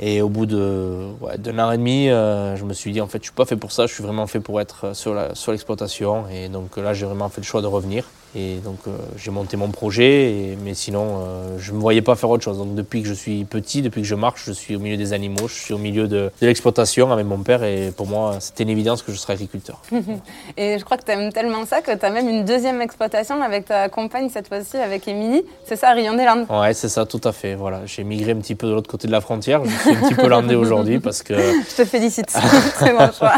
Et 0.00 0.20
au 0.20 0.28
bout 0.28 0.46
d'un 0.46 1.12
ouais, 1.20 1.60
an 1.60 1.70
et 1.70 1.78
demi, 1.78 2.08
je 2.08 2.64
me 2.64 2.72
suis 2.72 2.92
dit 2.92 3.00
en 3.00 3.06
fait 3.06 3.18
je 3.18 3.24
suis 3.24 3.34
pas 3.34 3.44
fait 3.44 3.56
pour 3.56 3.72
ça, 3.72 3.86
je 3.86 3.92
suis 3.92 4.02
vraiment 4.02 4.26
fait 4.26 4.40
pour 4.40 4.60
être 4.60 4.96
sur 4.96 5.14
l'exploitation. 5.52 6.24
et 6.28 6.48
donc 6.48 6.76
là 6.78 6.94
j'ai 6.94 7.06
vraiment 7.06 7.28
fait 7.28 7.42
le 7.42 7.46
choix 7.46 7.62
de 7.62 7.66
revenir. 7.66 8.04
Et 8.34 8.56
donc 8.64 8.78
euh, 8.86 8.96
j'ai 9.16 9.30
monté 9.30 9.58
mon 9.58 9.68
projet, 9.68 10.56
mais 10.64 10.72
sinon 10.72 11.18
euh, 11.20 11.58
je 11.58 11.70
ne 11.70 11.76
me 11.76 11.82
voyais 11.82 12.00
pas 12.00 12.16
faire 12.16 12.30
autre 12.30 12.42
chose. 12.42 12.58
Donc 12.58 12.74
depuis 12.74 13.02
que 13.02 13.08
je 13.08 13.12
suis 13.12 13.44
petit, 13.44 13.82
depuis 13.82 14.00
que 14.00 14.08
je 14.08 14.14
marche, 14.14 14.44
je 14.46 14.52
suis 14.52 14.74
au 14.74 14.78
milieu 14.78 14.96
des 14.96 15.12
animaux, 15.12 15.48
je 15.48 15.54
suis 15.54 15.74
au 15.74 15.78
milieu 15.78 16.08
de, 16.08 16.30
l'exploitation 16.40 17.12
avec 17.12 17.26
mon 17.26 17.38
père 17.38 17.62
et 17.62 17.92
pour 17.94 18.06
moi 18.06 18.36
c'était 18.40 18.62
une 18.62 18.70
évidence 18.70 19.02
que 19.02 19.12
je 19.12 19.18
serais 19.18 19.34
agriculteur. 19.34 19.82
et 20.56 20.78
je 20.78 20.84
crois 20.84 20.96
que 20.96 21.04
tu 21.04 21.10
aimes 21.12 21.30
tellement 21.30 21.66
ça 21.66 21.82
que 21.82 21.94
tu 21.94 22.04
as 22.06 22.10
même 22.10 22.28
une 22.28 22.44
deuxième 22.46 22.80
exploitation 22.80 23.42
avec 23.42 23.66
ta 23.66 23.90
compagne 23.90 24.30
cette 24.30 24.48
fois-ci, 24.48 24.78
avec 24.78 25.06
Émilie. 25.06 25.44
C'est 25.66 25.76
ça, 25.76 25.90
Rion 25.90 26.14
des 26.14 26.24
Landes 26.24 26.46
Ouais, 26.48 26.72
c'est 26.72 26.88
ça, 26.88 27.04
tout 27.04 27.20
à 27.24 27.32
fait. 27.32 27.54
Voilà, 27.54 27.82
j'ai 27.84 28.02
migré 28.02 28.32
un 28.32 28.36
petit 28.36 28.54
peu 28.54 28.66
de 28.66 28.72
l'autre 28.72 28.90
côté 28.90 29.06
de 29.08 29.12
la 29.12 29.20
frontière. 29.20 29.62
Je 29.64 29.70
suis 29.70 29.90
un 29.90 30.08
petit 30.08 30.14
peu 30.14 30.26
landais 30.26 30.54
aujourd'hui 30.54 31.00
parce 31.00 31.22
que... 31.22 31.34
je 31.70 31.76
te 31.76 31.84
félicite, 31.84 32.28
très 32.74 32.92
bon 32.92 33.10
choix. 33.12 33.34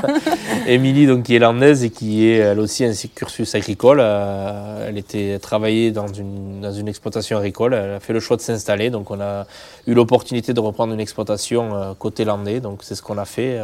Émilie, 0.68 1.06
donc, 1.06 1.24
qui 1.24 1.34
est 1.34 1.40
landaise 1.40 1.82
et 1.82 1.90
qui 1.90 2.26
est 2.26 2.36
elle 2.36 2.60
aussi 2.60 2.84
un 2.84 2.92
cursus 3.14 3.54
agricole. 3.54 3.98
Euh, 4.00 4.83
elle 4.86 4.98
était 4.98 5.38
travaillée 5.38 5.90
dans 5.90 6.06
une, 6.06 6.88
exploitation 6.88 7.38
agricole. 7.38 7.74
Elle 7.74 7.94
a 7.94 8.00
fait 8.00 8.12
le 8.12 8.20
choix 8.20 8.36
de 8.36 8.42
s'installer. 8.42 8.90
Donc, 8.90 9.10
on 9.10 9.20
a 9.20 9.46
eu 9.86 9.94
l'opportunité 9.94 10.52
de 10.52 10.60
reprendre 10.60 10.92
une 10.92 11.00
exploitation 11.00 11.74
euh, 11.74 11.94
côté 11.94 12.24
landais. 12.24 12.60
Donc, 12.60 12.82
c'est 12.82 12.94
ce 12.94 13.02
qu'on 13.02 13.18
a 13.18 13.24
fait. 13.24 13.60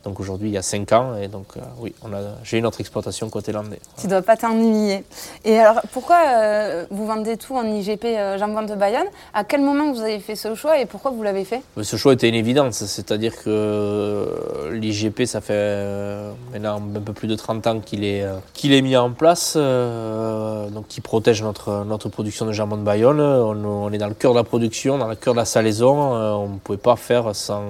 Euh, 0.00 0.08
donc 0.08 0.20
aujourd'hui, 0.20 0.48
il 0.48 0.52
y 0.52 0.58
a 0.58 0.62
5 0.62 0.92
ans, 0.92 1.16
et 1.16 1.28
donc 1.28 1.46
euh, 1.56 1.60
oui, 1.78 1.94
j'ai 2.42 2.58
une 2.58 2.66
autre 2.66 2.80
exploitation 2.80 3.28
côté 3.28 3.52
landais. 3.52 3.78
Tu 3.98 4.06
ne 4.06 4.10
dois 4.10 4.22
pas 4.22 4.36
t'ennuyer. 4.36 5.04
Et 5.44 5.58
alors, 5.58 5.82
pourquoi 5.92 6.18
euh, 6.26 6.86
vous 6.90 7.06
vendez 7.06 7.36
tout 7.36 7.54
en 7.54 7.64
IGP 7.64 8.04
euh, 8.06 8.38
jambon 8.38 8.62
de 8.62 8.74
Bayonne? 8.74 9.06
À 9.34 9.44
quel 9.44 9.60
moment 9.60 9.92
vous 9.92 10.00
avez 10.00 10.20
fait 10.20 10.36
ce 10.36 10.54
choix 10.54 10.80
et 10.80 10.86
pourquoi 10.86 11.10
vous 11.10 11.22
l'avez 11.22 11.44
fait? 11.44 11.62
Ce 11.82 11.96
choix 11.96 12.14
était 12.14 12.28
une 12.28 12.34
évidence, 12.34 12.84
c'est-à-dire 12.84 13.42
que 13.42 14.70
l'IGP, 14.72 15.24
ça 15.24 15.40
fait 15.40 16.32
maintenant 16.52 16.76
un 16.76 17.00
peu 17.00 17.12
plus 17.12 17.28
de 17.28 17.34
30 17.34 17.66
ans 17.66 17.80
qu'il 17.80 18.04
est, 18.04 18.24
qu'il 18.54 18.72
est 18.72 18.82
mis 18.82 18.96
en 18.96 19.10
place, 19.10 19.56
donc 19.56 20.86
qui 20.88 21.00
protège 21.00 21.42
notre, 21.42 21.84
notre 21.84 22.08
production 22.08 22.46
de 22.46 22.52
jambon 22.52 22.76
de 22.76 22.82
Bayonne. 22.82 23.20
On, 23.20 23.92
est 23.92 23.98
dans 23.98 24.08
le 24.08 24.14
cœur 24.14 24.32
de 24.32 24.38
la 24.38 24.44
production, 24.44 24.98
dans 24.98 25.08
le 25.08 25.16
cœur 25.16 25.34
de 25.34 25.38
la 25.38 25.44
salaison, 25.44 26.14
on 26.14 26.48
ne 26.48 26.58
pouvait 26.58 26.78
pas 26.78 26.96
faire 26.96 27.34
sans... 27.34 27.62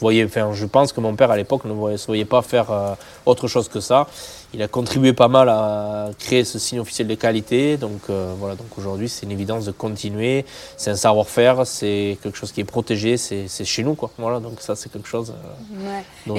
Voyez, 0.00 0.24
enfin, 0.24 0.50
je 0.52 0.66
pense 0.66 0.92
que 0.92 1.00
mon 1.00 1.14
père 1.14 1.30
à 1.30 1.36
l'époque 1.36 1.57
ne 1.66 1.96
se 1.96 2.06
voyait 2.06 2.24
pas 2.24 2.42
faire 2.42 2.70
euh, 2.70 2.94
autre 3.26 3.48
chose 3.48 3.68
que 3.68 3.80
ça. 3.80 4.06
Il 4.54 4.62
a 4.62 4.68
contribué 4.68 5.12
pas 5.12 5.28
mal 5.28 5.48
à 5.50 6.08
créer 6.18 6.44
ce 6.44 6.58
signe 6.58 6.80
officiel 6.80 7.06
de 7.06 7.14
qualité. 7.14 7.76
Donc 7.76 8.00
euh, 8.08 8.32
voilà, 8.38 8.54
donc 8.54 8.66
aujourd'hui 8.78 9.08
c'est 9.08 9.26
une 9.26 9.32
évidence 9.32 9.64
de 9.66 9.72
continuer. 9.72 10.44
C'est 10.76 10.90
un 10.90 10.96
savoir-faire, 10.96 11.66
c'est 11.66 12.18
quelque 12.22 12.38
chose 12.38 12.52
qui 12.52 12.60
est 12.60 12.64
protégé, 12.64 13.16
c'est 13.16 13.64
chez 13.64 13.84
nous 13.84 13.94
quoi. 13.94 14.10
Voilà, 14.18 14.40
donc 14.40 14.60
ça 14.60 14.74
c'est 14.74 14.90
quelque 14.90 15.08
chose 15.08 15.32
euh, 15.32 16.00
dont 16.26 16.36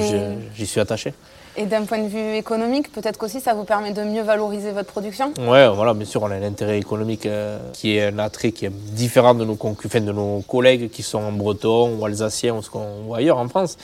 j'y 0.56 0.66
suis 0.66 0.80
attaché. 0.80 1.14
Et 1.58 1.66
d'un 1.66 1.84
point 1.84 1.98
de 1.98 2.08
vue 2.08 2.36
économique, 2.36 2.92
peut-être 2.92 3.18
qu'aussi 3.18 3.42
ça 3.42 3.54
vous 3.54 3.66
permet 3.66 3.92
de 3.92 4.04
mieux 4.04 4.22
valoriser 4.22 4.72
votre 4.72 4.92
production? 4.92 5.34
Oui, 5.40 5.60
voilà, 5.76 5.94
bien 5.94 6.06
sûr, 6.06 6.22
on 6.24 6.32
a 6.32 6.36
un 6.36 6.44
intérêt 6.44 6.78
économique 6.78 7.28
qui 7.74 7.98
est 7.98 8.08
un 8.08 8.20
attrait 8.20 8.52
qui 8.54 8.66
est 8.66 8.72
différent 8.72 9.34
de 9.34 9.44
nos, 9.44 9.56
de 9.56 10.12
nos 10.12 10.42
collègues 10.48 10.90
qui 10.90 11.04
sont 11.04 11.18
en 11.18 11.32
breton 11.32 11.98
ou 12.00 12.06
alsaciens 12.06 12.60
ou 13.06 13.14
ailleurs 13.14 13.40
en 13.40 13.50
France. 13.50 13.78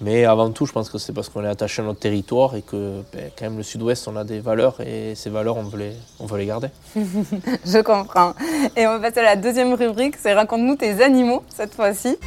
Mais 0.00 0.24
avant 0.24 0.50
tout, 0.50 0.66
je 0.66 0.72
pense 0.72 0.90
que 0.90 0.98
c'est 0.98 1.12
parce 1.12 1.28
qu'on 1.28 1.42
est 1.42 1.48
attaché 1.48 1.80
à 1.80 1.84
notre 1.84 2.00
territoire 2.00 2.54
et 2.54 2.62
que 2.62 3.02
ben, 3.12 3.30
quand 3.36 3.46
même 3.46 3.56
le 3.56 3.62
sud-ouest, 3.62 4.06
on 4.08 4.16
a 4.16 4.24
des 4.24 4.40
valeurs 4.40 4.80
et 4.80 5.14
ces 5.14 5.30
valeurs, 5.30 5.56
on 5.56 5.62
veut 5.62 5.78
les, 5.78 5.92
on 6.20 6.26
veut 6.26 6.38
les 6.38 6.46
garder. 6.46 6.68
je 6.94 7.80
comprends. 7.82 8.34
Et 8.76 8.86
on 8.86 8.98
va 8.98 9.00
passer 9.00 9.20
à 9.20 9.24
la 9.24 9.36
deuxième 9.36 9.72
rubrique, 9.72 10.16
c'est 10.20 10.34
Raconte-nous 10.34 10.76
tes 10.76 11.02
animaux 11.02 11.42
cette 11.48 11.74
fois-ci. 11.74 12.18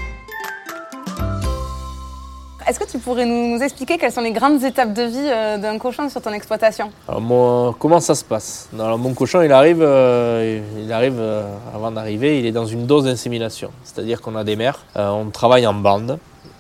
Est-ce 2.70 2.80
que 2.80 2.86
tu 2.86 3.00
pourrais 3.00 3.26
nous, 3.26 3.60
expliquer 3.64 3.98
quelles 3.98 4.12
sont 4.12 4.22
les 4.22 4.32
grandes 4.32 4.64
étapes 4.64 4.94
de 4.94 5.02
vie 5.02 5.18
euh, 5.18 5.58
d'un 5.58 5.80
cochon 5.80 6.08
sur 6.08 6.22
ton 6.22 6.32
exploitation? 6.32 6.92
Alors 7.08 7.20
moi, 7.20 7.76
comment 7.80 8.00
ça 8.00 8.14
se 8.14 8.24
passe? 8.24 8.70
Alors, 8.78 9.00
Mon 9.00 9.16
cochon, 9.16 9.42
il 9.42 9.52
arrive, 9.52 9.82
euh, 9.82 10.62
il 10.78 10.94
arrive 10.94 11.18
euh, 11.18 11.52
avant 11.74 11.90
d'arriver, 11.90 12.38
il 12.38 12.46
est 12.46 12.52
dans 12.52 12.68
une 12.68 12.86
dose 12.86 13.06
d'insémination. 13.06 13.72
C'est-à-dire 13.84 14.22
qu'on 14.22 14.36
a 14.36 14.44
des 14.44 14.56
mères, 14.56 14.86
on 14.96 15.32
travaille 15.32 15.66
en 15.66 15.74
bande. 15.74 16.20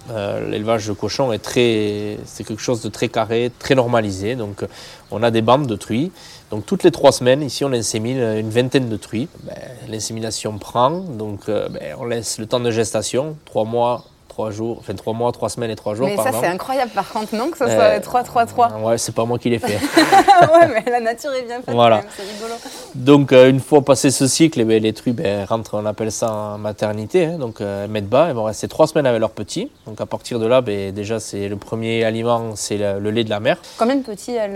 Euh, 0.09 0.49
l'élevage 0.49 0.87
de 0.87 0.93
cochons 0.93 1.31
est 1.31 1.39
très, 1.39 2.17
c'est 2.25 2.43
quelque 2.43 2.61
chose 2.61 2.81
de 2.81 2.89
très 2.89 3.09
carré, 3.09 3.51
très 3.59 3.75
normalisé. 3.75 4.35
Donc, 4.35 4.65
on 5.11 5.21
a 5.23 5.31
des 5.31 5.41
bandes 5.41 5.67
de 5.67 5.75
truies. 5.75 6.11
Donc, 6.51 6.65
toutes 6.65 6.83
les 6.83 6.91
trois 6.91 7.11
semaines, 7.11 7.43
ici, 7.43 7.63
on 7.63 7.71
insémine 7.71 8.17
une 8.17 8.49
vingtaine 8.49 8.89
de 8.89 8.97
truies. 8.97 9.27
Ben, 9.43 9.55
l'insémination 9.87 10.57
prend, 10.57 10.89
donc 10.89 11.47
euh, 11.47 11.69
ben, 11.69 11.95
on 11.99 12.05
laisse 12.05 12.39
le 12.39 12.47
temps 12.47 12.59
de 12.59 12.71
gestation, 12.71 13.35
trois 13.45 13.65
mois, 13.65 14.05
3 14.39 14.51
jours, 14.51 14.77
enfin 14.79 14.93
3 14.96 15.12
mois, 15.13 15.34
3 15.34 15.50
semaines 15.50 15.72
et 15.72 15.75
3 15.75 15.96
jours. 15.96 16.08
Mais 16.08 16.15
par 16.15 16.24
ça, 16.24 16.31
c'est 16.39 16.48
incroyable 16.48 16.91
par 16.91 17.10
contre, 17.10 17.36
non 17.36 17.50
Que 17.51 17.58
ce 17.58 17.65
Euh, 17.65 18.01
soit 18.01 18.22
3-3-3. 18.24 18.81
Ouais, 18.81 18.98
c'est 18.98 19.13
pas 19.13 19.25
moi 19.25 19.38
qui 19.38 19.50
l'ai 19.50 19.60
fait. 19.60 19.74
ouais, 20.53 20.67
mais 20.86 20.89
la 20.89 21.01
nature 21.01 21.34
est 21.34 21.41
bien 21.43 21.58
faite 21.62 21.75
Voilà. 21.75 22.03
c'est 22.15 22.24
rigolo. 22.24 22.53
Donc, 22.96 23.34
euh, 23.34 23.50
une 23.50 23.60
fois 23.60 23.81
passé 23.81 24.12
ce 24.12 24.27
cycle, 24.27 24.62
eh 24.62 24.63
ben, 24.63 24.81
les 24.81 24.93
truies 24.93 25.12
ben, 25.12 25.43
rentrent, 25.43 25.77
on 25.77 25.86
appelle 25.86 26.13
ça 26.13 26.31
en 26.31 26.58
maternité. 26.58 27.25
hein. 27.25 27.38
donc, 27.38 27.60
euh, 27.60 27.84
elles 27.84 27.91
mettent 27.91 28.08
bas, 28.08 28.27
elles 28.29 28.36
vont 28.36 28.46
rester 28.46 28.69
3 28.69 28.88
semaines 28.88 29.08
avec 29.08 29.19
leurs 29.19 29.31
petits. 29.31 29.69
Donc, 29.86 30.00
à 30.00 30.05
partir 30.05 30.39
de 30.39 30.46
là, 30.46 30.62
ben, 30.62 30.93
déjà, 30.93 31.19
c'est 31.19 31.50
le 31.50 31.58
premier 31.58 32.05
aliment, 32.05 32.55
c'est 32.55 32.77
le, 32.77 32.98
le 33.00 33.12
lait 33.12 33.25
de 33.25 33.29
la 33.29 33.41
mère. 33.41 33.58
Combien 33.77 33.98
de 33.98 34.03
petits 34.03 34.36
elles 34.36 34.53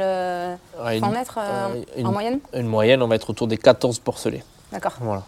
Ouais, 0.82 1.00
font 1.02 1.08
une, 1.08 1.14
naître 1.14 1.40
euh, 1.42 1.82
une- 1.98 2.08
en 2.08 2.12
moyenne? 2.14 2.40
une 2.54 2.68
moyenne, 2.68 3.02
on 3.04 3.08
va 3.10 3.16
être 3.16 3.30
autour 3.30 3.48
des 3.48 3.58
14 3.58 4.00
porcelets. 4.00 4.46
D'accord. 4.72 4.94
Voilà. 5.02 5.24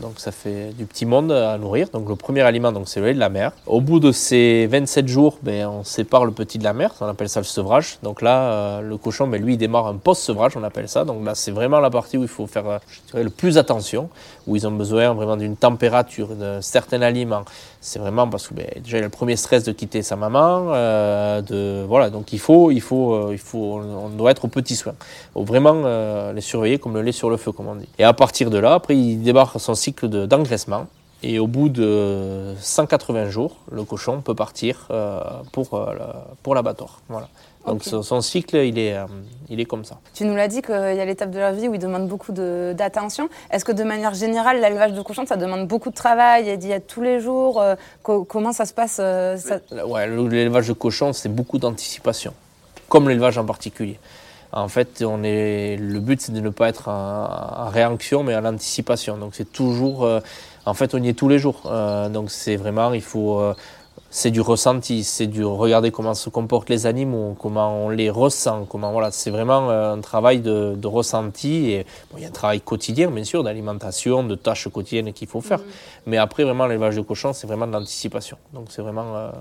Donc 0.00 0.14
ça 0.18 0.32
fait 0.32 0.72
du 0.76 0.86
petit 0.86 1.06
monde 1.06 1.32
à 1.32 1.56
nourrir. 1.58 1.88
Donc 1.92 2.08
le 2.08 2.16
premier 2.16 2.42
aliment, 2.42 2.72
donc 2.72 2.88
c'est 2.88 3.00
le 3.00 3.06
lait 3.06 3.14
de 3.14 3.18
la 3.18 3.28
mère. 3.28 3.52
Au 3.66 3.80
bout 3.80 4.00
de 4.00 4.12
ces 4.12 4.66
27 4.66 5.08
jours, 5.08 5.38
ben, 5.42 5.66
on 5.66 5.84
sépare 5.84 6.24
le 6.24 6.32
petit 6.32 6.58
de 6.58 6.64
la 6.64 6.72
mère. 6.72 6.94
On 7.00 7.06
appelle 7.06 7.28
ça 7.28 7.40
le 7.40 7.44
sevrage. 7.44 7.98
Donc 8.02 8.22
là, 8.22 8.42
euh, 8.42 8.80
le 8.80 8.96
cochon, 8.96 9.26
ben, 9.26 9.42
lui, 9.42 9.54
il 9.54 9.58
démarre 9.58 9.86
un 9.86 9.96
post-sevrage, 9.96 10.56
on 10.56 10.62
appelle 10.62 10.88
ça. 10.88 11.04
Donc 11.04 11.24
là, 11.24 11.34
c'est 11.34 11.50
vraiment 11.50 11.80
la 11.80 11.90
partie 11.90 12.16
où 12.16 12.22
il 12.22 12.28
faut 12.28 12.46
faire 12.46 12.68
euh, 12.68 12.78
le 13.14 13.30
plus 13.30 13.58
attention, 13.58 14.08
où 14.46 14.56
ils 14.56 14.66
ont 14.66 14.72
besoin 14.72 15.12
vraiment 15.12 15.36
d'une 15.36 15.56
température, 15.56 16.28
d'un 16.28 16.60
certain 16.60 17.02
aliment. 17.02 17.44
C'est 17.86 17.98
vraiment 17.98 18.26
parce 18.26 18.48
que 18.48 18.54
ben, 18.54 18.66
déjà, 18.82 18.96
il 18.96 19.00
a 19.02 19.04
le 19.04 19.10
premier 19.10 19.36
stress 19.36 19.62
de 19.62 19.70
quitter 19.70 20.00
sa 20.02 20.16
maman. 20.16 20.68
euh, 20.72 21.42
de, 21.42 21.84
voilà, 21.86 22.08
donc 22.08 22.32
il 22.32 22.38
faut, 22.38 22.70
il 22.70 22.80
faut, 22.80 23.12
euh, 23.12 23.28
il 23.32 23.38
faut, 23.38 23.78
on 23.78 24.08
doit 24.08 24.30
être 24.30 24.46
au 24.46 24.48
petit 24.48 24.74
soin. 24.74 24.94
Il 24.98 25.32
faut 25.34 25.44
vraiment 25.44 25.82
euh, 25.84 26.32
les 26.32 26.40
surveiller 26.40 26.78
comme 26.78 26.94
le 26.94 27.02
lait 27.02 27.12
sur 27.12 27.28
le 27.28 27.36
feu, 27.36 27.52
comme 27.52 27.68
on 27.68 27.74
dit. 27.74 27.86
Et 27.98 28.04
à 28.04 28.14
partir 28.14 28.48
de 28.48 28.56
là, 28.56 28.72
après, 28.72 28.96
il 28.96 29.20
démarre 29.22 29.60
son 29.60 29.74
cycle 29.74 30.08
de- 30.08 30.24
d'engraissement. 30.24 30.86
Et 31.26 31.38
au 31.38 31.46
bout 31.46 31.70
de 31.70 32.54
180 32.60 33.30
jours, 33.30 33.56
le 33.72 33.82
cochon 33.84 34.20
peut 34.20 34.34
partir 34.34 34.86
euh, 34.90 35.20
pour, 35.52 35.72
euh, 35.72 35.94
la- 35.98 36.24
pour 36.42 36.54
l'abattoir. 36.54 37.00
Voilà. 37.08 37.28
Donc 37.66 37.82
son, 37.82 38.02
son 38.02 38.20
cycle, 38.20 38.56
il 38.56 38.78
est, 38.78 38.94
euh, 38.94 39.06
il 39.48 39.58
est 39.58 39.64
comme 39.64 39.84
ça. 39.86 39.96
Tu 40.12 40.26
nous 40.26 40.34
l'as 40.36 40.48
dit 40.48 40.60
qu'il 40.60 40.74
y 40.74 41.00
a 41.00 41.04
l'étape 41.06 41.30
de 41.30 41.38
leur 41.38 41.52
vie 41.54 41.66
où 41.66 41.72
ils 41.72 41.80
demandent 41.80 42.08
beaucoup 42.08 42.32
de- 42.32 42.74
d'attention. 42.76 43.30
Est-ce 43.50 43.64
que 43.64 43.72
de 43.72 43.84
manière 43.84 44.12
générale, 44.12 44.60
l'élevage 44.60 44.92
de 44.92 45.00
cochons, 45.00 45.24
ça 45.24 45.36
demande 45.36 45.66
beaucoup 45.66 45.88
de 45.88 45.94
travail 45.94 46.46
et 46.50 46.58
d'y 46.58 46.70
être 46.72 46.86
tous 46.86 47.00
les 47.00 47.20
jours 47.20 47.58
euh, 47.62 47.74
co- 48.02 48.24
Comment 48.24 48.52
ça 48.52 48.66
se 48.66 48.74
passe 48.74 48.98
euh, 49.00 49.38
ça- 49.38 49.60
Ouais, 49.86 50.06
le- 50.06 50.28
l'élevage 50.28 50.68
de 50.68 50.74
cochons, 50.74 51.14
c'est 51.14 51.30
beaucoup 51.30 51.56
d'anticipation, 51.56 52.34
comme 52.90 53.08
l'élevage 53.08 53.38
en 53.38 53.46
particulier. 53.46 53.98
En 54.52 54.68
fait, 54.68 55.02
on 55.02 55.24
est, 55.24 55.76
le 55.80 55.98
but, 56.00 56.20
c'est 56.20 56.32
de 56.32 56.40
ne 56.40 56.50
pas 56.50 56.68
être 56.68 56.88
en, 56.88 57.64
en 57.64 57.68
réaction, 57.70 58.22
mais 58.22 58.36
en 58.36 58.44
anticipation. 58.44 59.16
Donc, 59.16 59.34
c'est 59.34 59.50
toujours, 59.50 60.06
en 60.66 60.74
fait, 60.74 60.94
on 60.94 61.02
y 61.02 61.08
est 61.08 61.14
tous 61.14 61.28
les 61.28 61.38
jours. 61.38 61.62
Euh, 61.66 62.08
donc, 62.08 62.30
c'est 62.30 62.56
vraiment, 62.56 62.92
il 62.92 63.02
faut, 63.02 63.38
euh, 63.38 63.54
c'est 64.10 64.30
du 64.30 64.40
ressenti, 64.40 65.04
c'est 65.04 65.26
du 65.26 65.44
regarder 65.44 65.90
comment 65.90 66.14
se 66.14 66.30
comportent 66.30 66.70
les 66.70 66.86
animaux, 66.86 67.36
comment 67.38 67.84
on 67.84 67.88
les 67.88 68.10
ressent, 68.10 68.64
comment, 68.64 68.92
voilà, 68.92 69.10
c'est 69.10 69.30
vraiment 69.30 69.70
euh, 69.70 69.94
un 69.94 70.00
travail 70.00 70.40
de, 70.40 70.74
de 70.76 70.86
ressenti. 70.86 71.70
Et 71.70 71.86
bon, 72.10 72.18
il 72.18 72.22
y 72.22 72.24
a 72.24 72.28
un 72.28 72.32
travail 72.32 72.60
quotidien, 72.60 73.10
bien 73.10 73.24
sûr, 73.24 73.42
d'alimentation, 73.42 74.24
de 74.24 74.34
tâches 74.34 74.68
quotidiennes 74.68 75.12
qu'il 75.12 75.28
faut 75.28 75.40
faire. 75.40 75.60
Mais 76.06 76.16
après, 76.16 76.44
vraiment, 76.44 76.66
l'élevage 76.66 76.96
de 76.96 77.02
cochons, 77.02 77.32
c'est 77.32 77.46
vraiment 77.46 77.66
de 77.66 77.72
l'anticipation. 77.72 78.38
Donc, 78.52 78.66
c'est 78.70 78.82
vraiment. 78.82 79.32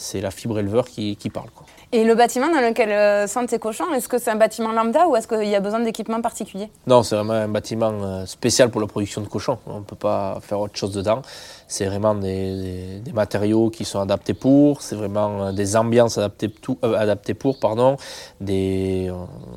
C'est 0.00 0.20
la 0.20 0.30
fibre 0.30 0.58
éleveur 0.60 0.86
qui, 0.86 1.16
qui 1.16 1.28
parle. 1.28 1.50
Quoi. 1.54 1.66
Et 1.90 2.04
le 2.04 2.14
bâtiment 2.14 2.48
dans 2.48 2.60
lequel 2.60 2.90
euh, 2.90 3.26
sont 3.26 3.44
tes 3.46 3.58
cochons, 3.58 3.92
est-ce 3.94 4.08
que 4.08 4.18
c'est 4.18 4.30
un 4.30 4.36
bâtiment 4.36 4.72
lambda 4.72 5.08
ou 5.08 5.16
est-ce 5.16 5.26
qu'il 5.26 5.48
y 5.48 5.54
a 5.56 5.60
besoin 5.60 5.80
d'équipements 5.80 6.20
particuliers 6.20 6.70
Non, 6.86 7.02
c'est 7.02 7.16
vraiment 7.16 7.32
un 7.32 7.48
bâtiment 7.48 7.90
euh, 7.92 8.26
spécial 8.26 8.70
pour 8.70 8.80
la 8.80 8.86
production 8.86 9.22
de 9.22 9.26
cochons. 9.26 9.58
On 9.66 9.78
ne 9.80 9.84
peut 9.84 9.96
pas 9.96 10.38
faire 10.42 10.60
autre 10.60 10.76
chose 10.76 10.92
dedans. 10.92 11.22
C'est 11.66 11.86
vraiment 11.86 12.14
des, 12.14 12.62
des- 12.62 13.00
des 13.00 13.12
matériaux 13.12 13.70
qui 13.70 13.84
sont 13.84 14.00
adaptés 14.00 14.34
pour, 14.34 14.82
c'est 14.82 14.96
vraiment 14.96 15.46
euh, 15.46 15.52
des 15.52 15.76
ambiances 15.76 16.18
adaptées, 16.18 16.50
tout- 16.50 16.78
euh, 16.84 16.94
adaptées 16.94 17.34
pour. 17.34 17.58
Pardon. 17.58 17.96
Des, 18.40 19.08
euh, 19.10 19.14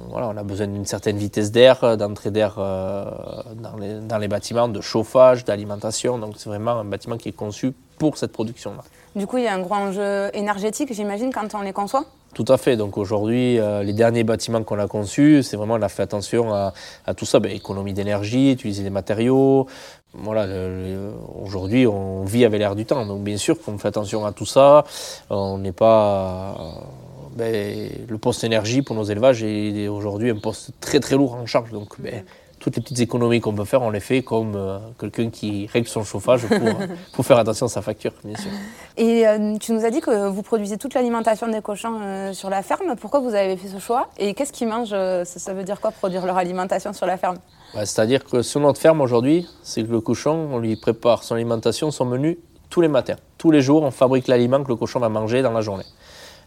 voilà, 0.10 0.30
on 0.30 0.38
a 0.38 0.44
besoin 0.44 0.68
d'une 0.68 0.86
certaine 0.86 1.18
vitesse 1.18 1.52
d'air, 1.52 1.98
d'entrée 1.98 2.32
d'air 2.32 2.56
dans, 2.56 3.76
les, 3.80 4.00
dans 4.00 4.18
les 4.18 4.28
bâtiments, 4.28 4.68
de 4.70 4.82
chauffage, 4.82 5.44
d'alimentation. 5.46 6.18
Donc 6.18 6.36
c'est 6.38 6.50
vraiment 6.50 6.72
un 6.80 6.86
bâtiment 6.86 7.18
qui 7.18 7.30
est 7.30 7.34
conçu 7.34 7.74
pour 8.02 8.18
cette 8.18 8.32
production-là. 8.32 8.84
Du 9.16 9.28
coup, 9.28 9.38
il 9.38 9.44
y 9.44 9.48
a 9.48 9.54
un 9.54 9.60
gros 9.60 9.76
enjeu 9.76 10.32
énergétique, 10.34 10.90
j'imagine, 10.92 11.32
quand 11.32 11.54
on 11.54 11.62
les 11.62 11.76
conçoit? 11.82 12.06
Tout 12.34 12.46
à 12.48 12.58
fait. 12.58 12.76
Donc 12.76 12.98
aujourd'hui, 12.98 13.60
euh, 13.60 13.84
les 13.84 13.94
derniers 13.94 14.24
bâtiments 14.24 14.64
qu'on 14.64 14.80
a 14.80 14.88
conçus, 14.88 15.44
c'est 15.44 15.58
vraiment 15.58 15.76
on 15.76 15.82
a 15.84 15.90
fait 15.90 16.02
attention 16.02 16.52
à, 16.52 16.74
à 17.06 17.14
tout 17.14 17.26
ça, 17.26 17.40
Ben, 17.40 17.52
économie 17.52 17.94
d'énergie, 17.94 18.54
utiliser 18.54 18.84
des 18.84 18.90
matériaux. 18.90 19.68
Voilà, 20.14 20.44
aujourd'hui, 21.46 21.86
on 21.86 22.24
vit 22.26 22.44
avec 22.44 22.60
l'air 22.60 22.76
du 22.76 22.86
temps. 22.86 23.06
Donc 23.06 23.22
bien 23.24 23.38
sûr 23.38 23.56
qu'on 23.62 23.78
fait 23.78 23.90
attention 23.90 24.26
à 24.26 24.32
tout 24.32 24.48
ça. 24.48 24.84
On 25.30 25.60
n'est 25.60 25.78
pas 25.86 26.56
euh, 26.60 27.36
ben, 27.38 27.90
le 28.10 28.18
poste 28.18 28.44
énergie 28.44 28.82
pour 28.82 28.96
nos 28.96 29.08
élevages 29.14 29.44
est 29.44 29.88
aujourd'hui 29.88 30.32
un 30.32 30.40
poste 30.40 30.72
très 30.80 31.00
très 31.00 31.16
lourd 31.20 31.36
en 31.36 31.46
charge. 31.46 31.72
Donc 31.72 31.90
ben, 32.00 32.24
toutes 32.62 32.76
les 32.76 32.82
petites 32.82 33.00
économies 33.00 33.42
qu'on 33.42 33.54
peut 33.54 33.66
faire, 33.66 33.82
on 33.82 33.90
les 33.90 34.00
fait 34.00 34.22
comme 34.22 34.54
euh, 34.56 34.78
quelqu'un 35.00 35.30
qui 35.30 35.68
règle 35.68 35.88
son 35.88 36.04
chauffage 36.04 36.48
pour, 36.48 36.58
pour 37.14 37.26
faire 37.26 37.38
attention 37.38 37.66
à 37.66 37.70
sa 37.70 37.82
facture, 37.82 38.14
bien 38.24 38.38
sûr. 38.38 38.52
Et 38.98 39.28
euh, 39.28 39.58
tu 39.58 39.74
nous 39.74 39.84
as 39.84 39.90
dit 39.90 40.00
que 40.00 40.30
vous 40.30 40.44
produisez 40.44 40.78
toute 40.78 40.94
l'alimentation 40.94 41.48
des 41.48 41.62
cochons 41.62 42.00
euh, 42.02 42.34
sur 42.34 42.50
la 42.50 42.62
ferme. 42.62 42.96
Pourquoi 43.00 43.20
vous 43.20 43.34
avez 43.34 43.58
fait 43.58 43.68
ce 43.68 43.80
choix 43.80 44.10
Et 44.20 44.36
qu'est-ce 44.36 44.54
qu'ils 44.54 44.68
mangent 44.68 44.94
euh, 44.94 45.26
ça, 45.26 45.40
ça 45.40 45.54
veut 45.54 45.64
dire 45.64 45.82
quoi, 45.82 45.92
produire 45.92 46.26
leur 46.26 46.38
alimentation 46.38 46.94
sur 46.94 47.08
la 47.08 47.18
ferme? 47.18 47.38
Bah, 47.74 47.86
C'est-à-dire 47.86 48.24
que 48.24 48.44
sur 48.44 48.60
notre 48.60 48.80
ferme 48.80 49.02
aujourd'hui, 49.02 49.48
c'est 49.64 49.84
que 49.84 49.92
le 49.92 50.02
cochon, 50.02 50.50
on 50.52 50.60
lui 50.60 50.76
prépare 50.76 51.24
son 51.24 51.36
alimentation, 51.36 51.90
son 51.90 52.06
menu 52.06 52.38
tous 52.70 52.82
les 52.82 52.88
matins. 52.88 53.18
Tous 53.38 53.50
les 53.50 53.62
jours, 53.62 53.82
on 53.82 53.92
fabrique 53.92 54.28
l'aliment 54.28 54.64
que 54.64 54.70
le 54.70 54.76
cochon 54.76 55.00
va 55.00 55.10
manger 55.10 55.42
dans 55.42 55.52
la 55.52 55.62
journée. 55.62 55.86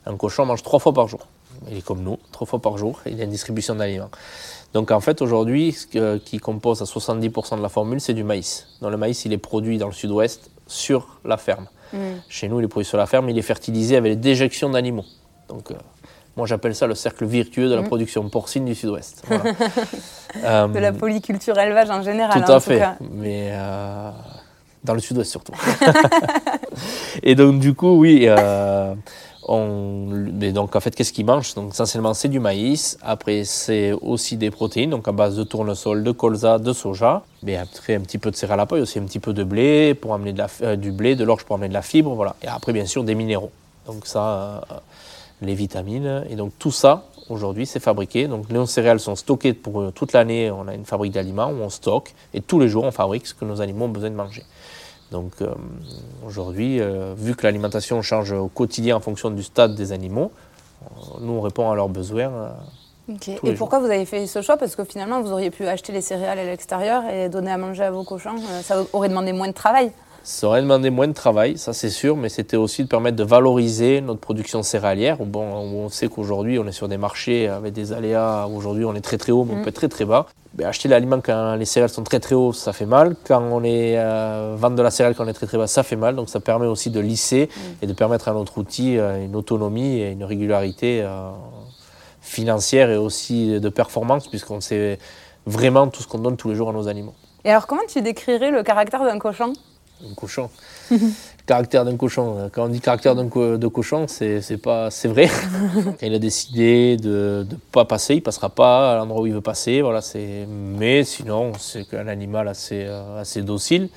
Un 0.06 0.16
cochon 0.16 0.47
mange 0.47 0.62
trois 0.62 0.78
fois 0.78 0.92
par 0.92 1.09
jour. 1.09 1.26
Il 1.71 1.78
est 1.78 1.85
comme 1.85 2.02
nous, 2.02 2.18
trois 2.30 2.47
fois 2.47 2.61
par 2.61 2.76
jour, 2.78 3.00
il 3.06 3.21
a 3.21 3.25
une 3.25 3.30
distribution 3.30 3.75
d'aliments. 3.75 4.11
Donc 4.74 4.90
en 4.90 5.00
fait, 5.00 5.22
aujourd'hui, 5.22 5.72
ce 5.72 6.16
qui 6.18 6.38
compose 6.38 6.82
à 6.82 6.84
70% 6.84 7.56
de 7.56 7.62
la 7.62 7.68
formule, 7.68 8.00
c'est 8.00 8.12
du 8.12 8.24
maïs. 8.24 8.66
Donc 8.82 8.90
le 8.90 8.96
maïs, 8.96 9.24
il 9.24 9.32
est 9.32 9.38
produit 9.38 9.78
dans 9.78 9.86
le 9.86 9.92
sud-ouest 9.92 10.50
sur 10.66 11.20
la 11.24 11.36
ferme. 11.36 11.68
Chez 12.28 12.48
nous, 12.48 12.58
il 12.60 12.64
est 12.64 12.68
produit 12.68 12.88
sur 12.88 12.98
la 12.98 13.06
ferme, 13.06 13.30
il 13.30 13.38
est 13.38 13.42
fertilisé 13.42 13.96
avec 13.96 14.10
les 14.10 14.16
déjections 14.16 14.68
d'animaux. 14.68 15.04
Donc 15.48 15.70
euh, 15.70 15.74
moi, 16.36 16.44
j'appelle 16.48 16.74
ça 16.74 16.88
le 16.88 16.96
cercle 16.96 17.24
virtueux 17.24 17.68
de 17.68 17.74
la 17.76 17.82
production 17.84 18.28
porcine 18.28 18.64
du 18.64 18.74
sud-ouest. 18.74 19.22
Voilà. 19.28 19.44
Euh, 20.42 20.66
De 20.66 20.80
la 20.80 20.92
polyculture 20.92 21.56
élevage 21.60 21.90
en 21.90 22.02
général, 22.02 22.44
tout 22.44 22.50
à 22.50 22.58
fait, 22.58 22.80
cas. 22.80 22.96
mais 23.12 23.50
euh, 23.52 24.10
dans 24.82 24.94
le 24.94 24.98
sud-ouest 24.98 25.30
surtout. 25.30 25.52
et 27.22 27.36
donc 27.36 27.60
du 27.60 27.72
coup, 27.72 28.00
oui, 28.00 28.26
on, 29.46 30.06
donc 30.52 30.76
en 30.76 30.80
fait, 30.80 30.94
qu'est-ce 30.94 31.12
qu'ils 31.12 31.26
mangent 31.26 31.54
Donc 31.54 31.72
essentiellement, 31.72 32.14
c'est 32.14 32.28
du 32.28 32.40
maïs. 32.40 32.98
Après, 33.02 33.44
c'est 33.44 33.92
aussi 33.92 34.36
des 34.36 34.50
protéines, 34.50 34.90
donc 34.90 35.06
à 35.06 35.12
base 35.12 35.36
de 35.36 35.44
tournesol, 35.44 36.02
de 36.02 36.12
colza, 36.12 36.58
de 36.58 36.72
soja. 36.72 37.22
Mais 37.42 37.56
après, 37.56 37.94
un 37.94 38.00
petit 38.00 38.18
peu 38.18 38.30
de 38.30 38.36
céréales 38.36 38.66
aussi 38.72 38.98
un 38.98 39.04
petit 39.04 39.18
peu 39.20 39.32
de 39.32 39.44
blé 39.44 39.94
pour 39.94 40.14
amener 40.14 40.34
euh, 40.62 40.76
du 40.76 40.92
blé, 40.92 41.16
de 41.16 41.24
l'orge 41.24 41.44
pour 41.44 41.56
amener 41.56 41.68
de 41.68 41.74
la 41.74 41.82
fibre, 41.82 42.14
voilà. 42.14 42.36
Et 42.42 42.48
après, 42.48 42.72
bien 42.72 42.86
sûr, 42.86 43.04
des 43.04 43.14
minéraux. 43.14 43.50
Donc 43.86 44.06
ça, 44.06 44.64
euh, 44.70 44.74
les 45.42 45.54
vitamines. 45.54 46.24
Et 46.30 46.36
donc 46.36 46.52
tout 46.58 46.70
ça, 46.70 47.04
aujourd'hui, 47.28 47.66
c'est 47.66 47.80
fabriqué. 47.80 48.28
Donc 48.28 48.50
les 48.50 48.66
céréales 48.66 49.00
sont 49.00 49.16
stockées 49.16 49.52
pour 49.52 49.80
euh, 49.80 49.90
toute 49.90 50.12
l'année. 50.12 50.50
On 50.50 50.68
a 50.68 50.74
une 50.74 50.84
fabrique 50.84 51.12
d'aliments 51.12 51.48
où 51.48 51.62
on 51.62 51.70
stocke. 51.70 52.14
Et 52.32 52.40
tous 52.40 52.58
les 52.60 52.68
jours, 52.68 52.84
on 52.84 52.92
fabrique 52.92 53.26
ce 53.26 53.34
que 53.34 53.44
nos 53.44 53.60
animaux 53.60 53.86
ont 53.86 53.90
besoin 53.90 54.10
de 54.10 54.16
manger. 54.16 54.42
Donc 55.11 55.32
euh, 55.40 55.54
aujourd'hui, 56.26 56.80
euh, 56.80 57.14
vu 57.16 57.34
que 57.34 57.44
l'alimentation 57.44 58.02
change 58.02 58.32
au 58.32 58.49
quotidien 58.49 58.96
en 58.96 59.00
fonction 59.00 59.30
du 59.30 59.42
stade 59.42 59.75
des 59.75 59.92
animaux, 59.92 60.32
euh, 60.82 60.87
nous, 61.20 61.32
on 61.32 61.40
répond 61.40 61.70
à 61.70 61.75
leurs 61.75 61.88
besoins. 61.88 62.52
Ok. 63.08 63.30
Tous 63.37 63.46
Et 63.46 63.54
pourquoi 63.54 63.80
vous 63.80 63.87
avez 63.87 64.06
fait 64.06 64.26
ce 64.26 64.42
choix? 64.42 64.56
Parce 64.56 64.76
que 64.76 64.84
finalement, 64.84 65.20
vous 65.20 65.30
auriez 65.30 65.50
pu 65.50 65.66
acheter 65.66 65.92
les 65.92 66.00
céréales 66.00 66.38
à 66.38 66.44
l'extérieur 66.44 67.04
et 67.08 67.28
donner 67.28 67.50
à 67.50 67.58
manger 67.58 67.84
à 67.84 67.90
vos 67.90 68.02
cochons. 68.02 68.37
Ça 68.62 68.82
aurait 68.92 69.08
demandé 69.08 69.32
moins 69.32 69.49
de 69.49 69.52
travail. 69.52 69.92
Ça 70.26 70.46
aurait 70.46 70.62
demandé 70.62 70.88
moins 70.88 71.06
de 71.06 71.12
travail, 71.12 71.58
ça 71.58 71.74
c'est 71.74 71.90
sûr, 71.90 72.16
mais 72.16 72.30
c'était 72.30 72.56
aussi 72.56 72.82
de 72.82 72.88
permettre 72.88 73.14
de 73.14 73.24
valoriser 73.24 74.00
notre 74.00 74.20
production 74.20 74.62
céréalière. 74.62 75.18
Bon, 75.18 75.42
on 75.42 75.90
sait 75.90 76.08
qu'aujourd'hui 76.08 76.58
on 76.58 76.66
est 76.66 76.72
sur 76.72 76.88
des 76.88 76.96
marchés 76.96 77.46
avec 77.46 77.74
des 77.74 77.92
aléas. 77.92 78.46
Aujourd'hui 78.46 78.86
on 78.86 78.94
est 78.94 79.02
très 79.02 79.18
très 79.18 79.32
haut, 79.32 79.44
mais 79.44 79.52
on 79.54 79.62
peut 79.62 79.68
être 79.68 79.74
très 79.74 79.90
très 79.90 80.06
bas. 80.06 80.24
Ben, 80.54 80.66
acheter 80.66 80.88
l'aliment 80.88 81.20
quand 81.22 81.56
les 81.56 81.66
céréales 81.66 81.90
sont 81.90 82.04
très 82.04 82.20
très 82.20 82.34
hauts, 82.34 82.54
ça 82.54 82.72
fait 82.72 82.86
mal. 82.86 83.16
Quand 83.26 83.42
on 83.42 83.62
est 83.64 83.98
euh, 83.98 84.54
vendre 84.56 84.76
de 84.76 84.82
la 84.82 84.90
céréale 84.90 85.14
quand 85.14 85.26
on 85.26 85.28
est 85.28 85.34
très 85.34 85.46
très 85.46 85.58
bas, 85.58 85.66
ça 85.66 85.82
fait 85.82 85.94
mal. 85.94 86.16
Donc 86.16 86.30
ça 86.30 86.40
permet 86.40 86.66
aussi 86.66 86.88
de 86.88 87.00
lisser 87.00 87.50
et 87.82 87.86
de 87.86 87.92
permettre 87.92 88.28
à 88.28 88.32
notre 88.32 88.56
outil 88.56 88.96
euh, 88.96 89.22
une 89.22 89.36
autonomie 89.36 89.98
et 89.98 90.12
une 90.12 90.24
régularité 90.24 91.02
euh, 91.02 91.32
financière 92.22 92.88
et 92.88 92.96
aussi 92.96 93.60
de 93.60 93.68
performance, 93.68 94.28
puisqu'on 94.28 94.62
sait 94.62 94.98
vraiment 95.44 95.88
tout 95.88 96.02
ce 96.02 96.08
qu'on 96.08 96.18
donne 96.18 96.38
tous 96.38 96.48
les 96.48 96.54
jours 96.54 96.70
à 96.70 96.72
nos 96.72 96.88
animaux. 96.88 97.12
Et 97.44 97.50
alors, 97.50 97.66
comment 97.66 97.82
tu 97.86 98.00
décrirais 98.00 98.50
le 98.50 98.62
caractère 98.62 99.04
d'un 99.04 99.18
cochon? 99.18 99.52
Un 100.02 100.14
cochon. 100.14 100.50
caractère 101.46 101.84
d'un 101.84 101.96
cochon. 101.96 102.50
Quand 102.52 102.64
on 102.64 102.68
dit 102.68 102.80
caractère 102.80 103.14
d'un 103.14 103.28
co- 103.28 103.56
de 103.56 103.66
cochon, 103.68 104.06
c'est 104.08 104.56
pas 104.62 104.90
c'est 104.90 105.08
vrai. 105.08 105.28
Il 106.02 106.14
a 106.14 106.18
décidé 106.18 106.96
de 106.96 107.46
ne 107.48 107.56
pas 107.72 107.84
passer, 107.84 108.14
il 108.16 108.22
passera 108.22 108.48
pas 108.50 108.92
à 108.92 108.96
l'endroit 108.96 109.22
où 109.22 109.26
il 109.26 109.32
veut 109.34 109.40
passer. 109.40 109.80
Voilà, 109.82 110.00
c'est. 110.00 110.46
Mais 110.48 111.04
sinon, 111.04 111.52
c'est 111.58 111.92
un 111.94 112.08
animal 112.08 112.48
assez 112.48 112.84
euh, 112.86 113.20
assez 113.20 113.42
docile. 113.42 113.88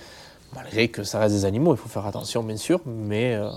Malgré 0.56 0.88
que 0.88 1.04
ça 1.04 1.20
reste 1.20 1.36
des 1.36 1.46
animaux, 1.46 1.74
il 1.76 1.78
faut 1.78 1.90
faire 1.90 2.06
attention 2.08 2.42
bien 2.42 2.58
sûr, 2.58 2.80
mais 2.86 3.36
euh, 3.36 3.48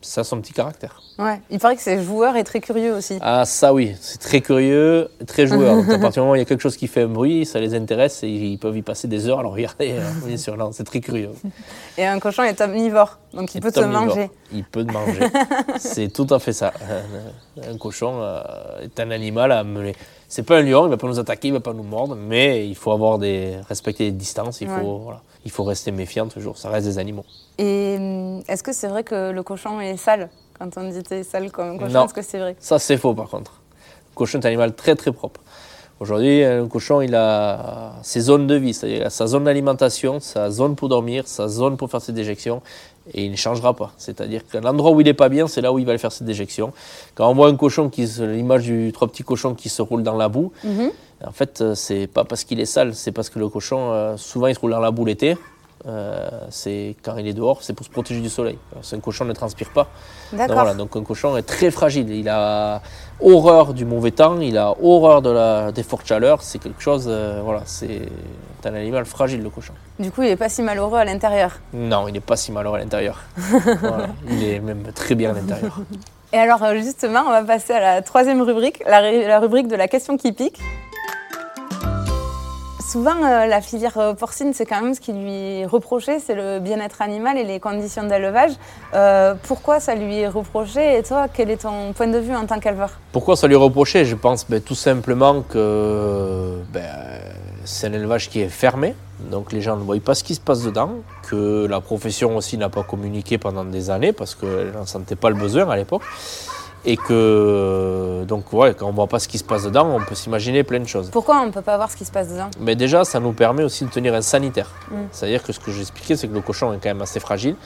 ça 0.00 0.22
a 0.22 0.24
son 0.24 0.40
petit 0.40 0.52
caractère. 0.52 1.02
Ouais, 1.18 1.40
il 1.50 1.58
paraît 1.58 1.76
que 1.76 1.82
c'est 1.82 2.02
joueur 2.02 2.36
et 2.36 2.44
très 2.44 2.60
curieux 2.60 2.94
aussi. 2.94 3.18
Ah 3.20 3.44
ça 3.44 3.74
oui, 3.74 3.94
c'est 4.00 4.18
très 4.20 4.40
curieux, 4.40 5.10
très 5.26 5.46
joueur. 5.46 5.76
Donc, 5.82 5.88
à 5.90 5.98
partir 5.98 6.12
du 6.12 6.20
moment 6.20 6.32
où 6.32 6.34
il 6.36 6.38
y 6.38 6.42
a 6.42 6.44
quelque 6.44 6.62
chose 6.62 6.76
qui 6.76 6.86
fait 6.86 7.02
un 7.02 7.08
bruit, 7.08 7.44
ça 7.44 7.58
les 7.60 7.74
intéresse 7.74 8.22
et 8.22 8.28
ils 8.28 8.58
peuvent 8.58 8.76
y 8.76 8.82
passer 8.82 9.06
des 9.08 9.28
heures 9.28 9.40
à 9.40 9.42
le 9.42 9.48
regarder. 9.48 9.92
euh, 9.92 10.10
bien 10.26 10.36
sûr, 10.36 10.56
c'est 10.72 10.84
très 10.84 11.00
curieux. 11.00 11.30
Et 11.98 12.06
un 12.06 12.18
cochon 12.20 12.42
est 12.44 12.60
omnivore, 12.60 13.18
donc 13.32 13.54
il 13.54 13.60
peut 13.60 13.70
te 13.72 13.80
manger. 13.80 14.30
Il 14.52 14.64
peut 14.64 14.84
te 14.84 14.92
manger. 14.92 15.20
c'est 15.78 16.08
tout 16.12 16.26
à 16.30 16.38
fait 16.38 16.52
ça. 16.52 16.72
Un, 17.60 17.72
un 17.74 17.76
cochon 17.76 18.20
euh, 18.22 18.40
est 18.82 18.98
un 19.00 19.10
animal 19.10 19.52
à 19.52 19.58
amener. 19.60 19.94
C'est 20.28 20.42
pas 20.44 20.58
un 20.58 20.62
lion, 20.62 20.86
il 20.86 20.90
va 20.90 20.96
pas 20.96 21.06
nous 21.06 21.18
attaquer, 21.20 21.48
il 21.48 21.54
va 21.54 21.60
pas 21.60 21.72
nous 21.74 21.82
mordre, 21.84 22.16
mais 22.16 22.66
il 22.66 22.74
faut 22.74 22.90
avoir 22.92 23.18
des 23.18 23.56
respecter 23.68 24.04
les 24.04 24.12
distances. 24.12 24.60
Il 24.60 24.68
Ouais. 24.68 24.80
faut 24.80 24.98
voilà, 24.98 25.20
il 25.44 25.50
faut 25.50 25.64
rester 25.64 25.90
méfiant 25.92 26.26
toujours. 26.28 26.56
Ça 26.58 26.70
reste 26.70 26.86
des 26.86 26.98
animaux. 26.98 27.24
Et 27.58 27.96
hum, 27.98 28.42
est-ce 28.48 28.62
que 28.62 28.72
c'est 28.72 28.88
vrai 28.88 29.04
que 29.04 29.30
le 29.30 29.42
cochon 29.42 29.80
est 29.80 29.96
sale 29.96 30.28
Quand 30.58 30.68
on 30.76 30.88
dit 30.90 31.02
t'es 31.02 31.22
sale 31.22 31.50
comme 31.50 31.78
cochon, 31.78 32.04
est-ce 32.04 32.14
que 32.14 32.22
c'est 32.22 32.38
vrai? 32.38 32.56
Ça, 32.58 32.78
c'est 32.78 32.96
faux 32.96 33.14
par 33.14 33.28
contre. 33.28 33.60
Le 34.12 34.16
cochon 34.16 34.38
est 34.40 34.46
un 34.46 34.48
animal 34.48 34.74
très 34.74 34.94
très 34.94 35.12
propre. 35.12 35.40
Aujourd'hui, 36.00 36.42
un 36.42 36.66
cochon, 36.66 37.00
il 37.02 37.14
a 37.14 37.92
ses 38.02 38.20
zones 38.20 38.48
de 38.48 38.56
vie, 38.56 38.74
c'est-à-dire 38.74 39.10
sa 39.12 39.28
zone 39.28 39.44
d'alimentation, 39.44 40.18
sa 40.18 40.50
zone 40.50 40.74
pour 40.74 40.88
dormir, 40.88 41.22
sa 41.26 41.46
zone 41.46 41.76
pour 41.76 41.88
faire 41.88 42.00
ses 42.02 42.12
déjections, 42.12 42.62
et 43.12 43.24
il 43.24 43.30
ne 43.30 43.36
changera 43.36 43.74
pas. 43.74 43.92
C'est-à-dire 43.96 44.42
que 44.46 44.58
l'endroit 44.58 44.90
où 44.90 45.00
il 45.00 45.04
n'est 45.04 45.14
pas 45.14 45.28
bien, 45.28 45.46
c'est 45.46 45.60
là 45.60 45.72
où 45.72 45.78
il 45.78 45.84
va 45.86 45.90
aller 45.92 45.98
faire 45.98 46.10
ses 46.12 46.24
déjections. 46.24 46.72
Quand 47.14 47.30
on 47.30 47.34
voit 47.34 47.48
un 47.48 47.56
cochon, 47.56 47.90
qui 47.90 48.06
l'image 48.18 48.64
du 48.64 48.90
trois 48.92 49.06
petits 49.06 49.22
cochons 49.22 49.54
qui 49.54 49.68
se 49.68 49.82
roulent 49.82 50.02
dans 50.02 50.16
la 50.16 50.28
boue, 50.28 50.50
Mhm. 50.64 50.90
En 51.26 51.32
fait, 51.32 51.60
euh, 51.60 51.74
c'est 51.74 52.06
pas 52.06 52.24
parce 52.24 52.44
qu'il 52.44 52.60
est 52.60 52.66
sale, 52.66 52.94
c'est 52.94 53.12
parce 53.12 53.28
que 53.30 53.38
le 53.38 53.48
cochon, 53.48 53.90
euh, 53.92 54.16
souvent, 54.16 54.46
il 54.46 54.54
se 54.54 54.60
roule 54.60 54.70
dans 54.72 54.80
la 54.80 54.90
boue 54.90 55.04
l'été. 55.04 55.36
Euh, 55.86 56.30
c'est 56.48 56.96
quand 57.02 57.18
il 57.18 57.26
est 57.28 57.34
dehors, 57.34 57.62
c'est 57.62 57.74
pour 57.74 57.84
se 57.84 57.90
protéger 57.90 58.20
du 58.22 58.30
soleil. 58.30 58.56
Un 58.92 59.00
cochon 59.00 59.26
ne 59.26 59.34
transpire 59.34 59.68
pas. 59.70 59.86
Donc, 60.32 60.38
D'accord. 60.38 60.54
voilà, 60.54 60.72
donc 60.72 60.96
un 60.96 61.02
cochon 61.02 61.36
est 61.36 61.42
très 61.42 61.70
fragile. 61.70 62.08
Il 62.10 62.26
a 62.30 62.80
horreur 63.20 63.74
du 63.74 63.84
mauvais 63.84 64.10
temps, 64.10 64.40
il 64.40 64.56
a 64.56 64.74
horreur 64.82 65.20
de 65.20 65.28
la, 65.28 65.72
des 65.72 65.82
fortes 65.82 66.06
chaleurs. 66.06 66.40
C'est 66.40 66.58
quelque 66.58 66.80
chose, 66.80 67.04
euh, 67.06 67.40
voilà, 67.44 67.62
c'est 67.66 68.00
un 68.64 68.74
animal 68.74 69.04
fragile 69.04 69.42
le 69.42 69.50
cochon. 69.50 69.74
Du 69.98 70.10
coup, 70.10 70.22
il 70.22 70.28
est 70.30 70.36
pas 70.36 70.48
si 70.48 70.62
malheureux 70.62 70.96
à 70.98 71.04
l'intérieur. 71.04 71.52
Non, 71.74 72.08
il 72.08 72.12
n'est 72.14 72.20
pas 72.20 72.36
si 72.36 72.50
malheureux 72.50 72.76
à 72.78 72.80
l'intérieur. 72.80 73.20
Voilà, 73.36 74.06
il 74.30 74.42
est 74.42 74.60
même 74.60 74.84
très 74.94 75.14
bien 75.14 75.30
à 75.30 75.34
l'intérieur. 75.34 75.80
Et 76.32 76.38
alors, 76.38 76.60
justement, 76.76 77.24
on 77.26 77.30
va 77.30 77.42
passer 77.44 77.74
à 77.74 77.80
la 77.80 78.02
troisième 78.02 78.40
rubrique, 78.40 78.82
la, 78.86 79.00
ru- 79.00 79.26
la 79.26 79.38
rubrique 79.38 79.68
de 79.68 79.76
la 79.76 79.86
question 79.86 80.16
qui 80.16 80.32
pique. 80.32 80.60
Souvent, 82.86 83.16
euh, 83.24 83.46
la 83.46 83.62
filière 83.62 83.96
euh, 83.96 84.12
porcine, 84.12 84.52
c'est 84.52 84.66
quand 84.66 84.82
même 84.82 84.92
ce 84.92 85.00
qui 85.00 85.14
lui 85.14 85.32
est 85.32 85.64
reproché, 85.64 86.18
c'est 86.20 86.34
le 86.34 86.60
bien-être 86.60 87.00
animal 87.00 87.38
et 87.38 87.44
les 87.44 87.58
conditions 87.58 88.04
d'élevage. 88.04 88.52
Euh, 88.92 89.34
pourquoi 89.44 89.80
ça 89.80 89.94
lui 89.94 90.18
est 90.18 90.28
reproché 90.28 90.98
Et 90.98 91.02
toi, 91.02 91.26
quel 91.32 91.50
est 91.50 91.62
ton 91.62 91.94
point 91.94 92.08
de 92.08 92.18
vue 92.18 92.36
en 92.36 92.44
tant 92.44 92.60
qu'éleveur? 92.60 92.90
Pourquoi 93.10 93.36
ça 93.36 93.48
lui 93.48 93.56
reprocher 93.56 94.04
Je 94.04 94.14
pense 94.14 94.46
ben, 94.46 94.60
tout 94.60 94.74
simplement 94.74 95.40
que 95.40 96.58
ben, 96.74 96.84
c'est 97.64 97.86
un 97.86 97.92
élevage 97.94 98.28
qui 98.28 98.42
est 98.42 98.50
fermé, 98.50 98.94
donc 99.30 99.52
les 99.52 99.62
gens 99.62 99.76
ne 99.76 99.82
voient 99.82 99.98
pas 100.04 100.14
ce 100.14 100.22
qui 100.22 100.34
se 100.34 100.40
passe 100.40 100.62
dedans, 100.62 100.90
que 101.26 101.66
la 101.66 101.80
profession 101.80 102.36
aussi 102.36 102.58
n'a 102.58 102.68
pas 102.68 102.82
communiqué 102.82 103.38
pendant 103.38 103.64
des 103.64 103.88
années 103.88 104.12
parce 104.12 104.34
qu'elle 104.34 104.72
n'en 104.74 104.84
sentait 104.84 105.16
pas 105.16 105.30
le 105.30 105.36
besoin 105.36 105.66
à 105.70 105.76
l'époque. 105.76 106.02
Et 106.86 106.96
que, 106.98 108.24
donc, 108.28 108.52
ouais, 108.52 108.74
quand 108.74 108.86
on 108.86 108.92
voit 108.92 109.06
pas 109.06 109.18
ce 109.18 109.26
qui 109.26 109.38
se 109.38 109.44
passe 109.44 109.64
dedans, 109.64 109.88
on 109.88 110.04
peut 110.04 110.14
s'imaginer 110.14 110.62
plein 110.64 110.80
de 110.80 110.86
choses. 110.88 111.08
Pourquoi 111.10 111.40
on 111.40 111.46
ne 111.46 111.50
peut 111.50 111.62
pas 111.62 111.76
voir 111.76 111.90
ce 111.90 111.96
qui 111.96 112.04
se 112.04 112.12
passe 112.12 112.28
dedans? 112.28 112.50
Mais 112.60 112.76
déjà, 112.76 113.04
ça 113.04 113.20
nous 113.20 113.32
permet 113.32 113.64
aussi 113.64 113.84
de 113.86 113.90
tenir 113.90 114.12
un 114.14 114.20
sanitaire. 114.20 114.70
Mm. 114.90 114.94
C'est-à-dire 115.10 115.42
que 115.42 115.52
ce 115.52 115.60
que 115.60 115.70
j'expliquais, 115.70 116.16
c'est 116.16 116.28
que 116.28 116.34
le 116.34 116.42
cochon 116.42 116.72
est 116.74 116.76
quand 116.76 116.90
même 116.90 117.00
assez 117.02 117.20
fragile. 117.20 117.56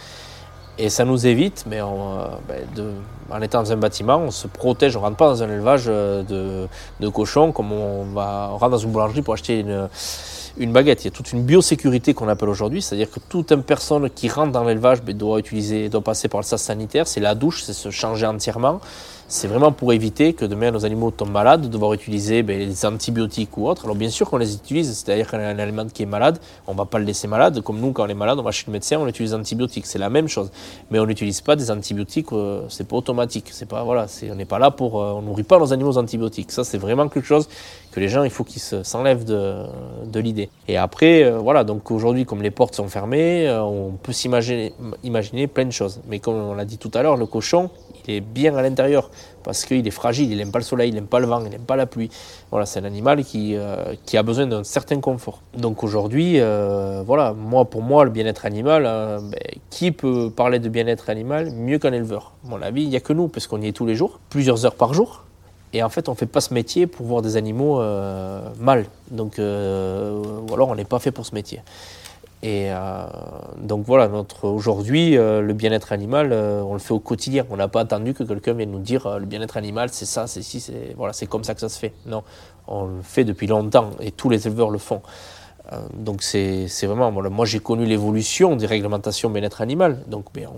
Et 0.80 0.90
ça 0.90 1.04
nous 1.04 1.26
évite, 1.26 1.64
mais 1.66 1.82
on, 1.82 2.20
euh, 2.20 2.24
ben, 2.46 2.58
de- 2.76 2.92
en 3.30 3.42
étant 3.42 3.60
dans 3.64 3.72
un 3.72 3.76
bâtiment, 3.76 4.18
on 4.18 4.30
se 4.30 4.46
protège, 4.46 4.94
on 4.96 5.00
ne 5.00 5.04
rentre 5.06 5.16
pas 5.16 5.26
dans 5.26 5.42
un 5.42 5.48
élevage 5.50 5.86
euh, 5.88 6.22
de, 6.22 6.68
de 7.00 7.08
cochons 7.08 7.50
comme 7.50 7.72
on, 7.72 8.04
va, 8.14 8.50
on 8.52 8.58
rentre 8.58 8.70
dans 8.70 8.78
une 8.78 8.92
boulangerie 8.92 9.22
pour 9.22 9.34
acheter 9.34 9.58
une, 9.58 9.88
une 10.58 10.72
baguette. 10.72 11.04
Il 11.04 11.06
y 11.06 11.08
a 11.08 11.10
toute 11.10 11.32
une 11.32 11.42
biosécurité 11.42 12.14
qu'on 12.14 12.28
appelle 12.28 12.48
aujourd'hui, 12.48 12.82
c'est-à-dire 12.82 13.10
que 13.10 13.20
toute 13.28 13.54
personne 13.56 14.10
qui 14.10 14.28
rentre 14.28 14.52
dans 14.52 14.64
l'élevage 14.64 15.02
ben, 15.02 15.16
doit, 15.16 15.38
utiliser, 15.38 15.88
doit 15.88 16.02
passer 16.02 16.28
par 16.28 16.40
le 16.40 16.44
sas 16.44 16.62
sanitaire, 16.62 17.06
c'est 17.06 17.20
la 17.20 17.34
douche, 17.34 17.62
c'est 17.62 17.72
se 17.72 17.90
changer 17.90 18.26
entièrement. 18.26 18.80
C'est 19.30 19.46
vraiment 19.46 19.72
pour 19.72 19.92
éviter 19.92 20.32
que 20.32 20.46
demain 20.46 20.70
nos 20.70 20.86
animaux 20.86 21.10
tombent 21.10 21.32
malades, 21.32 21.60
de 21.60 21.68
devoir 21.68 21.92
utiliser 21.92 22.42
ben, 22.42 22.66
des 22.66 22.86
antibiotiques 22.86 23.58
ou 23.58 23.68
autres. 23.68 23.84
Alors 23.84 23.94
bien 23.94 24.08
sûr 24.08 24.28
qu'on 24.30 24.38
les 24.38 24.54
utilise, 24.54 24.90
c'est-à-dire 24.96 25.30
qu'un 25.30 25.38
un 25.40 25.58
aliment 25.58 25.84
qui 25.86 26.02
est 26.04 26.06
malade, 26.06 26.38
on 26.66 26.72
ne 26.72 26.78
va 26.78 26.86
pas 26.86 26.98
le 26.98 27.04
laisser 27.04 27.28
malade. 27.28 27.60
Comme 27.60 27.78
nous, 27.78 27.92
quand 27.92 28.04
on 28.04 28.08
est 28.08 28.14
malade, 28.14 28.38
on 28.38 28.42
va 28.42 28.52
chez 28.52 28.64
le 28.68 28.72
médecin, 28.72 28.96
on 28.98 29.06
utilise 29.06 29.32
des 29.32 29.36
antibiotiques. 29.36 29.84
C'est 29.84 29.98
la 29.98 30.08
même 30.08 30.28
chose. 30.28 30.50
Mais 30.90 30.98
on 30.98 31.04
n'utilise 31.04 31.42
pas 31.42 31.56
des 31.56 31.70
antibiotiques, 31.70 32.32
euh, 32.32 32.62
c'est 32.70 32.88
pas 32.88 32.96
automatique. 32.96 33.48
C'est 33.52 33.68
pas, 33.68 33.82
voilà, 33.84 34.08
c'est- 34.08 34.30
on 34.30 34.34
n'est 34.34 34.46
pas 34.46 34.58
là 34.58 34.70
pour. 34.70 34.98
euh, 35.02 35.12
on 35.12 35.20
nourrit 35.20 35.42
pas 35.42 35.58
nos 35.58 35.74
animaux 35.74 35.90
aux 35.90 35.98
antibiotiques. 35.98 36.50
Ça, 36.50 36.64
c'est 36.64 36.78
vraiment 36.78 37.06
quelque 37.10 37.26
chose 37.26 37.50
que 37.92 38.00
les 38.00 38.08
gens, 38.08 38.22
il 38.24 38.30
faut 38.30 38.44
qu'ils 38.44 38.62
se- 38.62 38.82
s'enlèvent 38.82 39.26
de, 39.26 39.56
de 40.06 40.20
l'idée. 40.20 40.48
Et 40.68 40.78
après, 40.78 41.24
euh, 41.24 41.36
voilà, 41.38 41.64
donc 41.64 41.90
aujourd'hui, 41.90 42.24
comme 42.24 42.40
les 42.40 42.50
portes 42.50 42.74
sont 42.76 42.88
fermées, 42.88 43.46
euh, 43.46 43.62
on 43.62 43.90
peut 44.02 44.12
s'imaginer 44.12 44.72
imaginer 45.04 45.46
plein 45.48 45.66
de 45.66 45.70
choses. 45.72 46.00
Mais 46.08 46.18
comme 46.18 46.34
on 46.36 46.54
l'a 46.54 46.64
dit 46.64 46.78
tout 46.78 46.90
à 46.94 47.02
l'heure, 47.02 47.18
le 47.18 47.26
cochon, 47.26 47.68
est 48.08 48.20
bien 48.20 48.56
à 48.56 48.62
l'intérieur 48.62 49.10
parce 49.44 49.64
qu'il 49.64 49.86
est 49.86 49.90
fragile, 49.90 50.30
il 50.30 50.36
n'aime 50.36 50.50
pas 50.50 50.58
le 50.58 50.64
soleil, 50.64 50.90
il 50.90 50.94
n'aime 50.94 51.06
pas 51.06 51.20
le 51.20 51.26
vent, 51.26 51.42
il 51.44 51.50
n'aime 51.50 51.62
pas 51.62 51.76
la 51.76 51.86
pluie. 51.86 52.10
Voilà, 52.50 52.66
c'est 52.66 52.80
un 52.80 52.84
animal 52.84 53.24
qui, 53.24 53.56
euh, 53.56 53.94
qui 54.04 54.16
a 54.16 54.22
besoin 54.22 54.46
d'un 54.46 54.64
certain 54.64 55.00
confort. 55.00 55.40
Donc 55.56 55.82
aujourd'hui, 55.84 56.34
euh, 56.38 57.02
voilà, 57.06 57.32
moi, 57.32 57.64
pour 57.64 57.82
moi, 57.82 58.04
le 58.04 58.10
bien-être 58.10 58.44
animal, 58.44 58.84
euh, 58.86 59.20
ben, 59.20 59.40
qui 59.70 59.90
peut 59.90 60.30
parler 60.30 60.58
de 60.58 60.68
bien-être 60.68 61.08
animal 61.08 61.50
mieux 61.52 61.78
qu'un 61.78 61.92
éleveur? 61.92 62.32
Mon 62.44 62.60
avis, 62.60 62.82
il 62.82 62.90
n'y 62.90 62.96
a 62.96 63.00
que 63.00 63.12
nous, 63.12 63.28
parce 63.28 63.46
qu'on 63.46 63.62
y 63.62 63.68
est 63.68 63.72
tous 63.72 63.86
les 63.86 63.94
jours, 63.94 64.20
plusieurs 64.28 64.66
heures 64.66 64.74
par 64.74 64.92
jour. 64.92 65.24
Et 65.72 65.82
en 65.82 65.88
fait, 65.88 66.08
on 66.08 66.12
ne 66.12 66.16
fait 66.16 66.26
pas 66.26 66.40
ce 66.40 66.52
métier 66.52 66.86
pour 66.86 67.06
voir 67.06 67.22
des 67.22 67.36
animaux 67.36 67.82
mal. 68.58 68.86
Donc, 69.10 69.34
ou 69.36 70.54
alors, 70.54 70.68
on 70.70 70.74
n'est 70.74 70.86
pas 70.86 70.98
fait 70.98 71.10
pour 71.10 71.26
ce 71.26 71.34
métier. 71.34 71.60
Et 72.42 72.70
euh, 72.70 73.06
donc 73.56 73.84
voilà, 73.84 74.06
notre 74.06 74.48
aujourd'hui, 74.48 75.16
euh, 75.16 75.40
le 75.40 75.52
bien-être 75.54 75.90
animal, 75.92 76.30
euh, 76.32 76.62
on 76.62 76.74
le 76.74 76.78
fait 76.78 76.94
au 76.94 77.00
quotidien. 77.00 77.44
On 77.50 77.56
n'a 77.56 77.66
pas 77.66 77.80
attendu 77.80 78.14
que 78.14 78.22
quelqu'un 78.22 78.52
vienne 78.52 78.70
nous 78.70 78.78
dire 78.78 79.18
le 79.18 79.26
bien-être 79.26 79.56
animal, 79.56 79.88
c'est 79.90 80.06
ça, 80.06 80.28
c'est 80.28 80.42
ci, 80.42 80.60
c'est 80.60 80.94
voilà, 80.96 81.12
c'est 81.12 81.26
comme 81.26 81.42
ça 81.42 81.54
que 81.54 81.60
ça 81.60 81.68
se 81.68 81.78
fait. 81.78 81.92
Non, 82.06 82.22
on 82.68 82.86
le 82.86 83.02
fait 83.02 83.24
depuis 83.24 83.48
longtemps 83.48 83.90
et 84.00 84.12
tous 84.12 84.30
les 84.30 84.46
éleveurs 84.46 84.70
le 84.70 84.78
font. 84.78 85.02
Euh, 85.72 85.80
donc 85.94 86.22
c'est 86.22 86.66
vraiment, 86.86 87.10
moi 87.12 87.44
j'ai 87.44 87.58
connu 87.58 87.84
l'évolution 87.84 88.56
des 88.56 88.66
réglementations 88.66 89.28
bien-être 89.28 89.60
animal. 89.60 90.02
Donc 90.06 90.26
ben, 90.34 90.48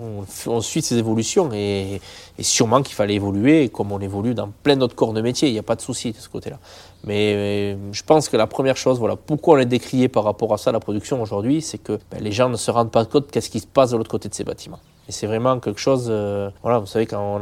on, 0.47 0.61
suit 0.61 0.83
ces 0.83 0.97
évolutions 0.99 1.51
et, 1.53 2.01
sûrement 2.41 2.83
qu'il 2.83 2.95
fallait 2.95 3.15
évoluer 3.15 3.69
comme 3.71 3.93
on 3.93 4.01
évolue 4.01 4.35
dans 4.35 4.51
plein 4.63 4.77
d'autres 4.77 4.95
corps 4.95 5.13
de 5.13 5.21
métier. 5.21 5.49
Il 5.49 5.53
n'y 5.53 5.59
a 5.59 5.65
pas 5.65 5.77
de 5.77 5.81
souci 5.81 6.13
de 6.13 6.17
ce 6.17 6.29
côté-là. 6.29 6.59
Mais 7.05 7.35
euh, 7.35 7.77
je 7.93 8.03
pense 8.03 8.29
que 8.29 8.37
la 8.37 8.47
première 8.47 8.77
chose, 8.77 8.99
voilà, 8.99 9.17
pourquoi 9.17 9.57
on 9.57 9.59
est 9.59 9.67
décrié 9.67 10.09
par 10.09 10.25
rapport 10.25 10.53
à 10.53 10.59
ça, 10.59 10.71
la 10.71 10.81
production 10.81 11.21
aujourd'hui, 11.21 11.61
c'est 11.61 11.79
que 11.79 11.99
ben, 12.11 12.23
les 12.23 12.33
gens 12.33 12.49
ne 12.49 12.57
se 12.57 12.71
rendent 12.71 12.93
pas 12.93 13.05
compte 13.05 13.31
qu'est-ce 13.31 13.51
qui 13.51 13.61
se 13.61 13.67
passe 13.67 13.91
de 13.91 13.97
l'autre 13.97 14.11
côté 14.11 14.29
de 14.29 14.35
ces 14.35 14.45
bâtiments. 14.45 14.79
Et 15.09 15.13
c'est 15.13 15.27
vraiment 15.27 15.59
quelque 15.59 15.81
chose, 15.81 16.07
euh, 16.09 16.51
voilà, 16.63 16.79
vous 16.79 16.87
savez, 16.87 17.07
quand 17.07 17.41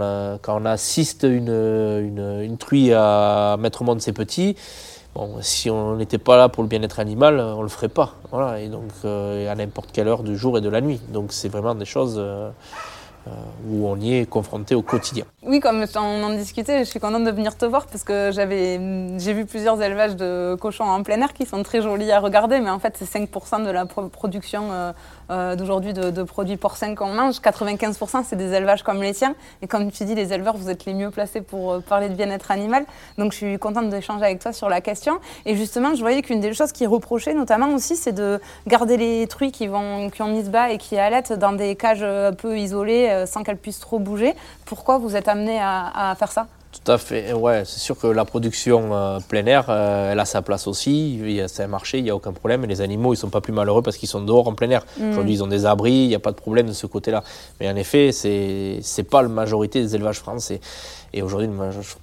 on, 0.48 0.64
assiste 0.64 1.24
une, 1.24 1.50
une 2.42 2.56
truie 2.56 2.92
à 2.94 3.56
mettre 3.58 3.82
au 3.82 3.84
monde 3.84 4.00
ses 4.00 4.14
petits, 4.14 4.56
si 5.40 5.70
on 5.70 5.96
n'était 5.96 6.18
pas 6.18 6.36
là 6.36 6.48
pour 6.48 6.62
le 6.62 6.68
bien-être 6.68 7.00
animal, 7.00 7.40
on 7.40 7.62
le 7.62 7.68
ferait 7.68 7.88
pas. 7.88 8.14
Voilà, 8.30 8.60
et 8.60 8.68
donc 8.68 8.90
euh, 9.04 9.50
à 9.50 9.54
n'importe 9.54 9.90
quelle 9.92 10.08
heure 10.08 10.22
du 10.22 10.36
jour 10.36 10.58
et 10.58 10.60
de 10.60 10.68
la 10.68 10.80
nuit. 10.80 11.00
Donc 11.08 11.32
c'est 11.32 11.48
vraiment 11.48 11.74
des 11.74 11.84
choses 11.84 12.16
euh, 12.18 12.50
euh, 13.26 13.30
où 13.68 13.86
on 13.88 13.96
y 13.96 14.14
est 14.14 14.26
confronté 14.26 14.74
au 14.74 14.82
quotidien. 14.82 15.24
Oui, 15.42 15.60
comme 15.60 15.84
on 15.96 16.22
en 16.24 16.30
discutait, 16.30 16.80
je 16.80 16.88
suis 16.90 17.00
contente 17.00 17.24
de 17.24 17.30
venir 17.30 17.56
te 17.56 17.64
voir 17.66 17.86
parce 17.86 18.04
que 18.04 18.30
j'avais, 18.32 18.80
j'ai 19.18 19.32
vu 19.32 19.44
plusieurs 19.44 19.80
élevages 19.82 20.16
de 20.16 20.56
cochons 20.60 20.84
en 20.84 21.02
plein 21.02 21.20
air 21.20 21.32
qui 21.32 21.44
sont 21.46 21.62
très 21.62 21.82
jolis 21.82 22.10
à 22.12 22.20
regarder, 22.20 22.60
mais 22.60 22.70
en 22.70 22.78
fait, 22.78 22.94
c'est 22.98 23.18
5% 23.18 23.64
de 23.64 23.70
la 23.70 23.86
pro- 23.86 24.08
production 24.08 24.70
euh, 25.30 25.48
euh, 25.48 25.56
d'aujourd'hui 25.56 25.92
de, 25.92 26.10
de 26.10 26.22
produits 26.22 26.56
porcins 26.56 26.94
qu'on 26.94 27.12
mange. 27.12 27.36
95%, 27.40 28.24
c'est 28.24 28.36
des 28.36 28.52
élevages 28.52 28.82
comme 28.82 29.02
les 29.02 29.14
tiens. 29.14 29.34
Et 29.62 29.66
comme 29.66 29.90
tu 29.90 30.04
dis, 30.04 30.14
les 30.14 30.32
éleveurs, 30.32 30.56
vous 30.56 30.70
êtes 30.70 30.84
les 30.84 30.94
mieux 30.94 31.10
placés 31.10 31.40
pour 31.40 31.72
euh, 31.72 31.80
parler 31.80 32.08
de 32.08 32.14
bien-être 32.14 32.50
animal. 32.50 32.84
Donc, 33.16 33.32
je 33.32 33.38
suis 33.38 33.58
contente 33.58 33.88
d'échanger 33.88 34.24
avec 34.24 34.40
toi 34.40 34.52
sur 34.52 34.68
la 34.68 34.80
question. 34.80 35.18
Et 35.46 35.56
justement, 35.56 35.94
je 35.94 36.00
voyais 36.00 36.22
qu'une 36.22 36.40
des 36.40 36.52
choses 36.52 36.72
qui 36.72 36.84
est 36.84 36.88
reprochée, 36.88 37.34
notamment 37.34 37.72
aussi, 37.74 37.96
c'est 37.96 38.12
de 38.12 38.40
garder 38.66 38.96
les 38.96 39.26
truies 39.26 39.52
qui, 39.52 39.66
vont, 39.66 40.10
qui 40.10 40.22
ont 40.22 40.28
mis 40.28 40.42
bas 40.42 40.70
et 40.70 40.78
qui 40.78 40.98
allaitent 40.98 41.32
dans 41.32 41.52
des 41.52 41.76
cages 41.76 42.02
un 42.02 42.32
peu 42.32 42.58
isolées 42.58 43.08
euh, 43.08 43.26
sans 43.26 43.42
qu'elles 43.42 43.58
puissent 43.58 43.80
trop 43.80 43.98
bouger. 43.98 44.34
Pourquoi 44.64 44.98
vous 44.98 45.16
êtes 45.16 45.28
amené 45.28 45.58
à, 45.60 46.10
à 46.10 46.14
faire 46.14 46.32
ça? 46.32 46.46
Tout 46.70 46.92
à 46.92 46.98
fait, 46.98 47.32
ouais, 47.32 47.62
c'est 47.64 47.80
sûr 47.80 47.98
que 47.98 48.06
la 48.06 48.26
production 48.26 48.94
euh, 48.94 49.18
plein 49.26 49.44
air, 49.46 49.66
euh, 49.68 50.12
elle 50.12 50.20
a 50.20 50.24
sa 50.26 50.42
place 50.42 50.66
aussi, 50.66 51.14
Il 51.16 51.30
y 51.32 51.40
a- 51.40 51.48
c'est 51.48 51.62
un 51.62 51.66
marché, 51.66 51.96
il 51.98 52.04
n'y 52.04 52.10
a 52.10 52.14
aucun 52.16 52.32
problème, 52.32 52.62
et 52.64 52.66
les 52.66 52.82
animaux, 52.82 53.14
ils 53.14 53.16
sont 53.16 53.30
pas 53.30 53.40
plus 53.40 53.54
malheureux 53.54 53.80
parce 53.82 53.96
qu'ils 53.96 54.08
sont 54.08 54.20
dehors 54.20 54.46
en 54.48 54.54
plein 54.54 54.68
air. 54.70 54.84
Aujourd'hui, 55.12 55.34
ils 55.34 55.42
ont 55.42 55.46
des 55.46 55.64
abris, 55.64 55.92
il 55.92 56.08
n'y 56.08 56.14
a 56.14 56.18
pas 56.18 56.30
de 56.30 56.36
problème 56.36 56.66
de 56.66 56.72
ce 56.74 56.86
côté-là. 56.86 57.24
Mais 57.58 57.68
en 57.70 57.76
effet, 57.76 58.12
c'est 58.12 58.78
c'est 58.82 59.02
pas 59.02 59.22
la 59.22 59.28
majorité 59.28 59.80
des 59.80 59.94
élevages 59.94 60.18
français. 60.20 60.60
Et 61.14 61.22
aujourd'hui, 61.22 61.48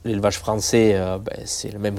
l'élevage 0.04 0.40
français, 0.40 0.94
euh, 0.96 1.20
ben, 1.20 1.38
c'est 1.46 1.72
le 1.72 1.78
même, 1.80 1.98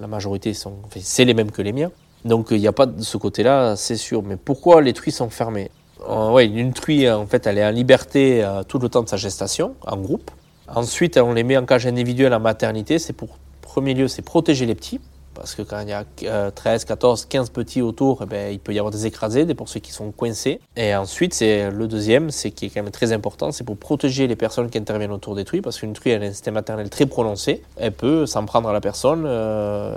la 0.00 0.06
majorité, 0.06 0.54
sont, 0.54 0.72
enfin, 0.86 1.00
c'est 1.02 1.26
les 1.26 1.34
mêmes 1.34 1.50
que 1.50 1.60
les 1.62 1.72
miens. 1.72 1.90
Donc 2.24 2.48
il 2.50 2.58
n'y 2.58 2.66
a 2.68 2.72
pas 2.72 2.86
de 2.86 3.02
ce 3.02 3.18
côté-là, 3.18 3.76
c'est 3.76 3.96
sûr. 3.98 4.22
Mais 4.22 4.36
pourquoi 4.36 4.80
les 4.80 4.94
truies 4.94 5.12
sont 5.12 5.28
fermées? 5.28 5.70
Oui, 6.08 6.46
une 6.46 6.72
truie, 6.72 7.08
en 7.10 7.26
fait, 7.26 7.46
elle 7.46 7.58
est 7.58 7.66
en 7.66 7.70
liberté 7.70 8.44
tout 8.66 8.78
le 8.78 8.88
temps 8.88 9.02
de 9.02 9.08
sa 9.08 9.18
gestation, 9.18 9.74
en 9.86 9.96
groupe. 9.98 10.30
Ensuite, 10.74 11.16
on 11.16 11.32
les 11.32 11.44
met 11.44 11.56
en 11.56 11.64
cage 11.64 11.86
individuelle 11.86 12.34
en 12.34 12.40
maternité. 12.40 12.98
C'est 12.98 13.12
pour, 13.12 13.38
premier 13.62 13.94
lieu, 13.94 14.08
c'est 14.08 14.22
protéger 14.22 14.66
les 14.66 14.74
petits 14.74 15.00
parce 15.38 15.54
que 15.54 15.62
quand 15.62 15.80
il 15.80 15.88
y 15.88 15.92
a 15.92 16.04
13, 16.50 16.84
14, 16.84 17.26
15 17.26 17.50
petits 17.50 17.82
autour, 17.82 18.20
eh 18.22 18.26
ben, 18.26 18.52
il 18.52 18.58
peut 18.58 18.72
y 18.72 18.78
avoir 18.78 18.92
des 18.92 19.06
écrasés, 19.06 19.44
des 19.44 19.54
pour 19.54 19.68
ceux 19.68 19.80
qui 19.80 19.92
sont 19.92 20.10
coincés. 20.10 20.60
Et 20.76 20.94
ensuite, 20.94 21.34
c'est 21.34 21.70
le 21.70 21.88
deuxième, 21.88 22.30
c'est 22.30 22.50
qui 22.50 22.66
est 22.66 22.70
quand 22.70 22.82
même 22.82 22.92
très 22.92 23.12
important, 23.12 23.52
c'est 23.52 23.64
pour 23.64 23.76
protéger 23.76 24.26
les 24.26 24.36
personnes 24.36 24.70
qui 24.70 24.78
interviennent 24.78 25.12
autour 25.12 25.34
des 25.34 25.44
truies, 25.44 25.60
parce 25.60 25.78
qu'une 25.78 25.92
truie 25.92 26.12
a 26.12 26.16
un 26.16 26.22
instinct 26.22 26.50
maternel 26.50 26.90
très 26.90 27.06
prononcé, 27.06 27.62
elle 27.76 27.92
peut 27.92 28.26
s'en 28.26 28.44
prendre 28.44 28.68
à 28.68 28.72
la 28.72 28.80
personne 28.80 29.24
euh, 29.26 29.96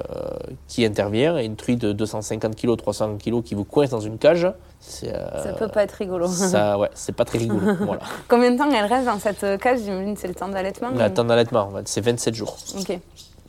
qui 0.67 0.85
intervient. 0.85 1.37
Et 1.37 1.45
une 1.45 1.55
truie 1.55 1.77
de 1.77 1.91
250 1.91 2.55
kg, 2.55 2.75
300 2.77 3.17
kg 3.17 3.41
qui 3.41 3.55
vous 3.55 3.65
coince 3.65 3.89
dans 3.89 3.99
une 3.99 4.17
cage, 4.17 4.47
euh, 5.03 5.43
ça 5.43 5.53
peut 5.53 5.67
pas 5.67 5.83
être 5.83 5.93
rigolo. 5.93 6.27
Ça, 6.27 6.77
ouais, 6.77 6.89
c'est 6.93 7.15
pas 7.15 7.25
très 7.25 7.37
rigolo. 7.37 7.75
voilà. 7.81 8.01
Combien 8.27 8.51
de 8.51 8.57
temps 8.57 8.69
elle 8.71 8.85
reste 8.85 9.05
dans 9.05 9.19
cette 9.19 9.59
cage? 9.59 9.79
J'imagine 9.83 10.15
c'est 10.17 10.27
le 10.27 10.33
temps 10.33 10.47
d'allaitement. 10.47 10.89
Le 10.89 11.13
temps 11.13 11.23
d'allaitement, 11.23 11.69
c'est 11.85 12.01
27 12.01 12.33
jours. 12.33 12.57
Ok. 12.79 12.99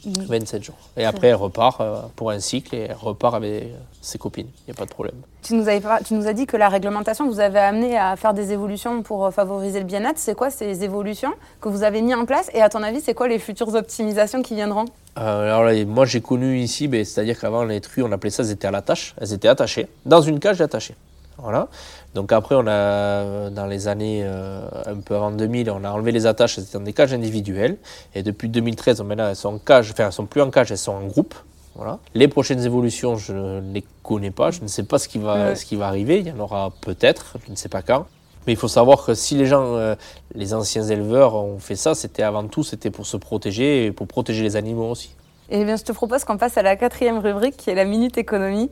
27 0.07 0.61
mhm. 0.61 0.65
jours. 0.65 0.75
Et 0.97 1.05
après, 1.05 1.29
elle 1.29 1.37
repart 1.37 1.81
euh, 1.81 2.01
pour 2.17 2.31
un 2.31 2.41
cycle 2.41 2.75
et 2.75 2.87
elle 2.91 2.97
repart 3.01 3.35
avec 3.35 3.69
ses 4.01 4.19
copines. 4.19 4.49
Il 4.67 4.71
n'y 4.71 4.73
a 4.73 4.79
pas 4.79 4.85
de 4.85 4.91
problème. 4.91 5.15
Tu 5.43 5.55
nous, 5.55 5.65
tu 6.05 6.15
nous 6.15 6.27
as 6.27 6.33
dit 6.33 6.47
que 6.47 6.57
la 6.57 6.69
réglementation 6.69 7.29
vous 7.29 7.41
avez 7.41 7.59
amené 7.59 7.97
à 7.97 8.17
faire 8.17 8.35
des 8.35 8.53
évolutions 8.53 9.03
pour 9.03 9.27
euh, 9.27 9.31
favoriser 9.31 9.81
le 9.81 9.87
bien-être. 9.87 10.19
C'est 10.19 10.35
quoi 10.35 10.51
ces 10.51 10.85
évolutions 10.85 11.33
que 11.61 11.69
vous 11.69 11.83
avez 11.83 12.03
mis 12.03 12.15
en 12.15 12.25
place 12.25 12.51
Et 12.55 12.63
à 12.63 12.69
ton 12.69 12.83
avis, 12.83 13.01
c'est 13.01 13.15
quoi 13.15 13.29
les 13.29 13.39
futures 13.39 13.75
optimisations 13.75 14.43
qui 14.43 14.55
viendront? 14.55 14.87
Euh, 15.19 15.45
alors 15.45 15.65
là, 15.65 15.85
moi 15.85 16.07
j'ai 16.07 16.21
connu 16.21 16.59
ici, 16.59 16.89
ben, 16.89 17.05
c'est-à-dire 17.05 17.39
qu'avant 17.39 17.65
les 17.65 17.81
truies, 17.81 18.03
on 18.03 18.13
appelait 18.13 18.31
ça, 18.31 18.43
elles 18.43 18.51
étaient 18.51 18.69
à 18.69 18.71
la 18.71 18.83
tâche, 18.83 19.15
elles 19.21 19.33
étaient 19.33 19.49
attachées, 19.49 19.87
dans 20.07 20.23
une 20.23 20.41
cage 20.41 20.61
attachée. 20.61 20.95
Voilà. 21.43 21.69
Donc 22.15 22.33
après, 22.33 22.55
on 22.55 22.67
a, 22.67 23.51
dans 23.51 23.67
les 23.67 23.89
années 23.89 24.23
euh, 24.25 24.67
un 24.87 24.97
peu 24.97 25.17
avant 25.17 25.33
2000, 25.33 25.71
on 25.71 25.85
a 25.85 25.91
enlevé 25.91 26.13
les 26.13 26.27
attaches, 26.27 26.57
elles 26.59 26.65
étaient 26.65 26.79
dans 26.79 26.85
des 26.85 26.93
cages 26.93 27.13
individuelles. 27.13 27.79
Et 28.15 28.23
depuis 28.23 28.49
2013, 28.49 29.03
maintenant, 29.03 29.29
elles 29.29 29.37
sont 29.37 29.55
en 29.55 29.59
cage, 29.59 29.91
enfin, 29.91 30.07
elles 30.07 30.13
sont 30.13 30.27
plus 30.27 30.41
en 30.41 30.51
cage, 30.51 30.71
elles 30.71 30.79
sont 30.79 30.93
en 30.93 31.05
groupe. 31.07 31.35
Voilà. 31.75 31.99
Les 32.15 32.29
prochaines 32.29 32.65
évolutions, 32.65 33.17
je 33.17 33.33
ne 33.33 33.73
les 33.73 33.85
connais 34.03 34.31
pas, 34.31 34.51
je 34.51 34.61
ne 34.61 34.69
sais 34.69 34.83
pas 34.85 34.99
ce 34.99 35.09
qui 35.09 35.19
va, 35.19 35.57
ce 35.57 35.65
qui 35.65 35.75
va 35.75 35.89
arriver. 35.89 36.21
Il 36.21 36.29
y 36.29 36.31
en 36.31 36.39
aura 36.39 36.73
peut-être, 36.83 37.39
je 37.47 37.51
ne 37.51 37.57
sais 37.57 37.71
pas 37.71 37.83
quand. 37.83 38.07
Mais 38.47 38.53
il 38.53 38.57
faut 38.57 38.69
savoir 38.69 39.05
que 39.05 39.15
si 39.15 39.37
les 39.37 39.47
gens, 39.47 39.77
euh, 39.77 39.95
les 40.35 40.53
anciens 40.53 40.83
éleveurs 40.83 41.35
ont 41.35 41.59
fait 41.59 41.77
ça, 41.77 41.95
c'était 41.95 42.23
avant 42.23 42.47
tout, 42.47 42.63
c'était 42.63 42.91
pour 42.91 43.07
se 43.07 43.17
protéger 43.17 43.87
et 43.87 43.93
pour 43.93 44.07
protéger 44.07 44.43
les 44.43 44.57
animaux 44.57 44.91
aussi. 44.91 45.15
Eh 45.49 45.65
bien, 45.65 45.77
je 45.77 45.85
te 45.85 45.93
propose 45.93 46.25
qu'on 46.25 46.39
passe 46.39 46.57
à 46.57 46.63
la 46.63 46.77
quatrième 46.77 47.19
rubrique 47.19 47.57
qui 47.57 47.71
est 47.71 47.75
la 47.75 47.85
minute 47.85 48.19
économie. 48.19 48.71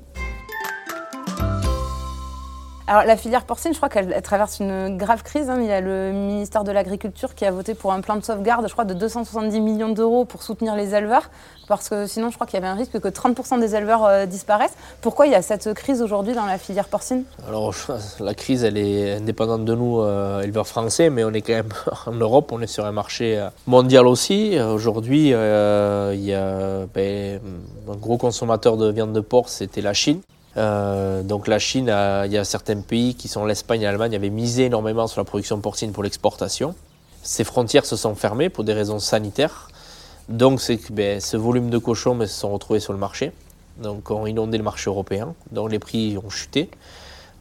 Alors 2.91 3.05
la 3.05 3.17
filière 3.17 3.45
porcine, 3.45 3.73
je 3.73 3.77
crois 3.77 3.89
qu'elle 3.89 4.21
traverse 4.21 4.59
une 4.59 4.97
grave 4.97 5.23
crise. 5.23 5.49
Hein. 5.49 5.59
Il 5.61 5.69
y 5.69 5.71
a 5.71 5.81
le 5.81 6.11
ministère 6.11 6.65
de 6.65 6.73
l'Agriculture 6.73 7.37
qui 7.37 7.45
a 7.45 7.53
voté 7.53 7.75
pour 7.75 7.93
un 7.93 8.01
plan 8.01 8.17
de 8.17 8.25
sauvegarde, 8.25 8.67
je 8.67 8.73
crois, 8.73 8.85
de 8.85 8.95
270 8.95 9.61
millions 9.61 9.91
d'euros 9.91 10.25
pour 10.25 10.43
soutenir 10.43 10.75
les 10.75 10.93
éleveurs, 10.93 11.31
parce 11.69 11.89
que 11.89 12.09
sinon 12.09 12.31
je 12.31 12.35
crois 12.35 12.49
qu'il 12.49 12.59
y 12.59 12.63
avait 12.65 12.67
un 12.67 12.75
risque 12.75 12.99
que 12.99 13.07
30% 13.07 13.61
des 13.61 13.77
éleveurs 13.77 14.07
euh, 14.07 14.27
disparaissent. 14.27 14.75
Pourquoi 15.03 15.29
il 15.29 15.31
y 15.31 15.37
a 15.37 15.43
cette 15.43 15.73
crise 15.73 16.03
aujourd'hui 16.03 16.35
dans 16.35 16.47
la 16.47 16.59
filière 16.59 16.89
porcine? 16.89 17.23
Alors 17.47 17.73
la 18.19 18.35
crise, 18.35 18.65
elle 18.65 18.77
est 18.77 19.19
indépendante 19.19 19.65
de 19.65 19.75
nous, 19.77 20.01
euh, 20.01 20.41
éleveurs 20.41 20.67
français, 20.67 21.11
mais 21.11 21.23
on 21.23 21.33
est 21.33 21.43
quand 21.43 21.53
même 21.53 21.73
en 22.07 22.15
Europe, 22.15 22.51
on 22.51 22.61
est 22.61 22.67
sur 22.67 22.87
un 22.87 22.93
marché 22.93 23.39
euh, 23.39 23.51
mondial 23.69 24.09
aussi. 24.09 24.59
Aujourd'hui, 24.59 25.29
il 25.29 26.25
y 26.25 26.35
a 26.35 26.87
ben, 26.93 27.41
un 27.89 27.97
gros 27.97 28.19
consommateur 28.19 28.77
de 28.77 28.91
viande 28.91 29.13
de 29.13 29.21
porc, 29.21 29.49
c'était 29.49 29.81
la 29.81 29.93
Chine. 29.93 30.23
Euh, 30.57 31.23
donc 31.23 31.47
la 31.47 31.59
Chine, 31.59 31.85
il 32.27 32.33
y 32.33 32.39
a 32.39 32.45
certains 32.45 32.81
pays 32.81 33.15
qui 33.15 33.29
sont 33.29 33.45
l'Espagne 33.45 33.83
et 33.83 33.85
l'Allemagne, 33.85 34.15
avaient 34.15 34.31
misé 34.31 34.67
énormément 34.67 35.07
sur 35.07 35.21
la 35.21 35.25
production 35.25 35.61
porcine 35.61 35.93
pour 35.93 36.03
l'exportation. 36.03 36.75
Ces 37.23 37.45
frontières 37.45 37.85
se 37.85 37.97
sont 37.97 38.15
fermées 38.15 38.49
pour 38.49 38.65
des 38.65 38.73
raisons 38.73 38.99
sanitaires. 38.99 39.69
Donc 40.29 40.61
ben, 40.91 41.21
ce 41.21 41.37
volume 41.37 41.71
de 41.71 41.79
cochons 41.79 42.15
ben, 42.15 42.27
se 42.27 42.41
sont 42.41 42.53
retrouvés 42.53 42.81
sur 42.81 42.93
le 42.93 42.99
marché. 42.99 43.33
Donc 43.83 44.11
ont 44.11 44.27
inondé 44.27 44.59
le 44.59 44.65
marché 44.65 44.91
européen. 44.91 45.35
Donc 45.53 45.71
les 45.71 45.79
prix 45.79 46.19
ont 46.19 46.31
chuté. 46.31 46.71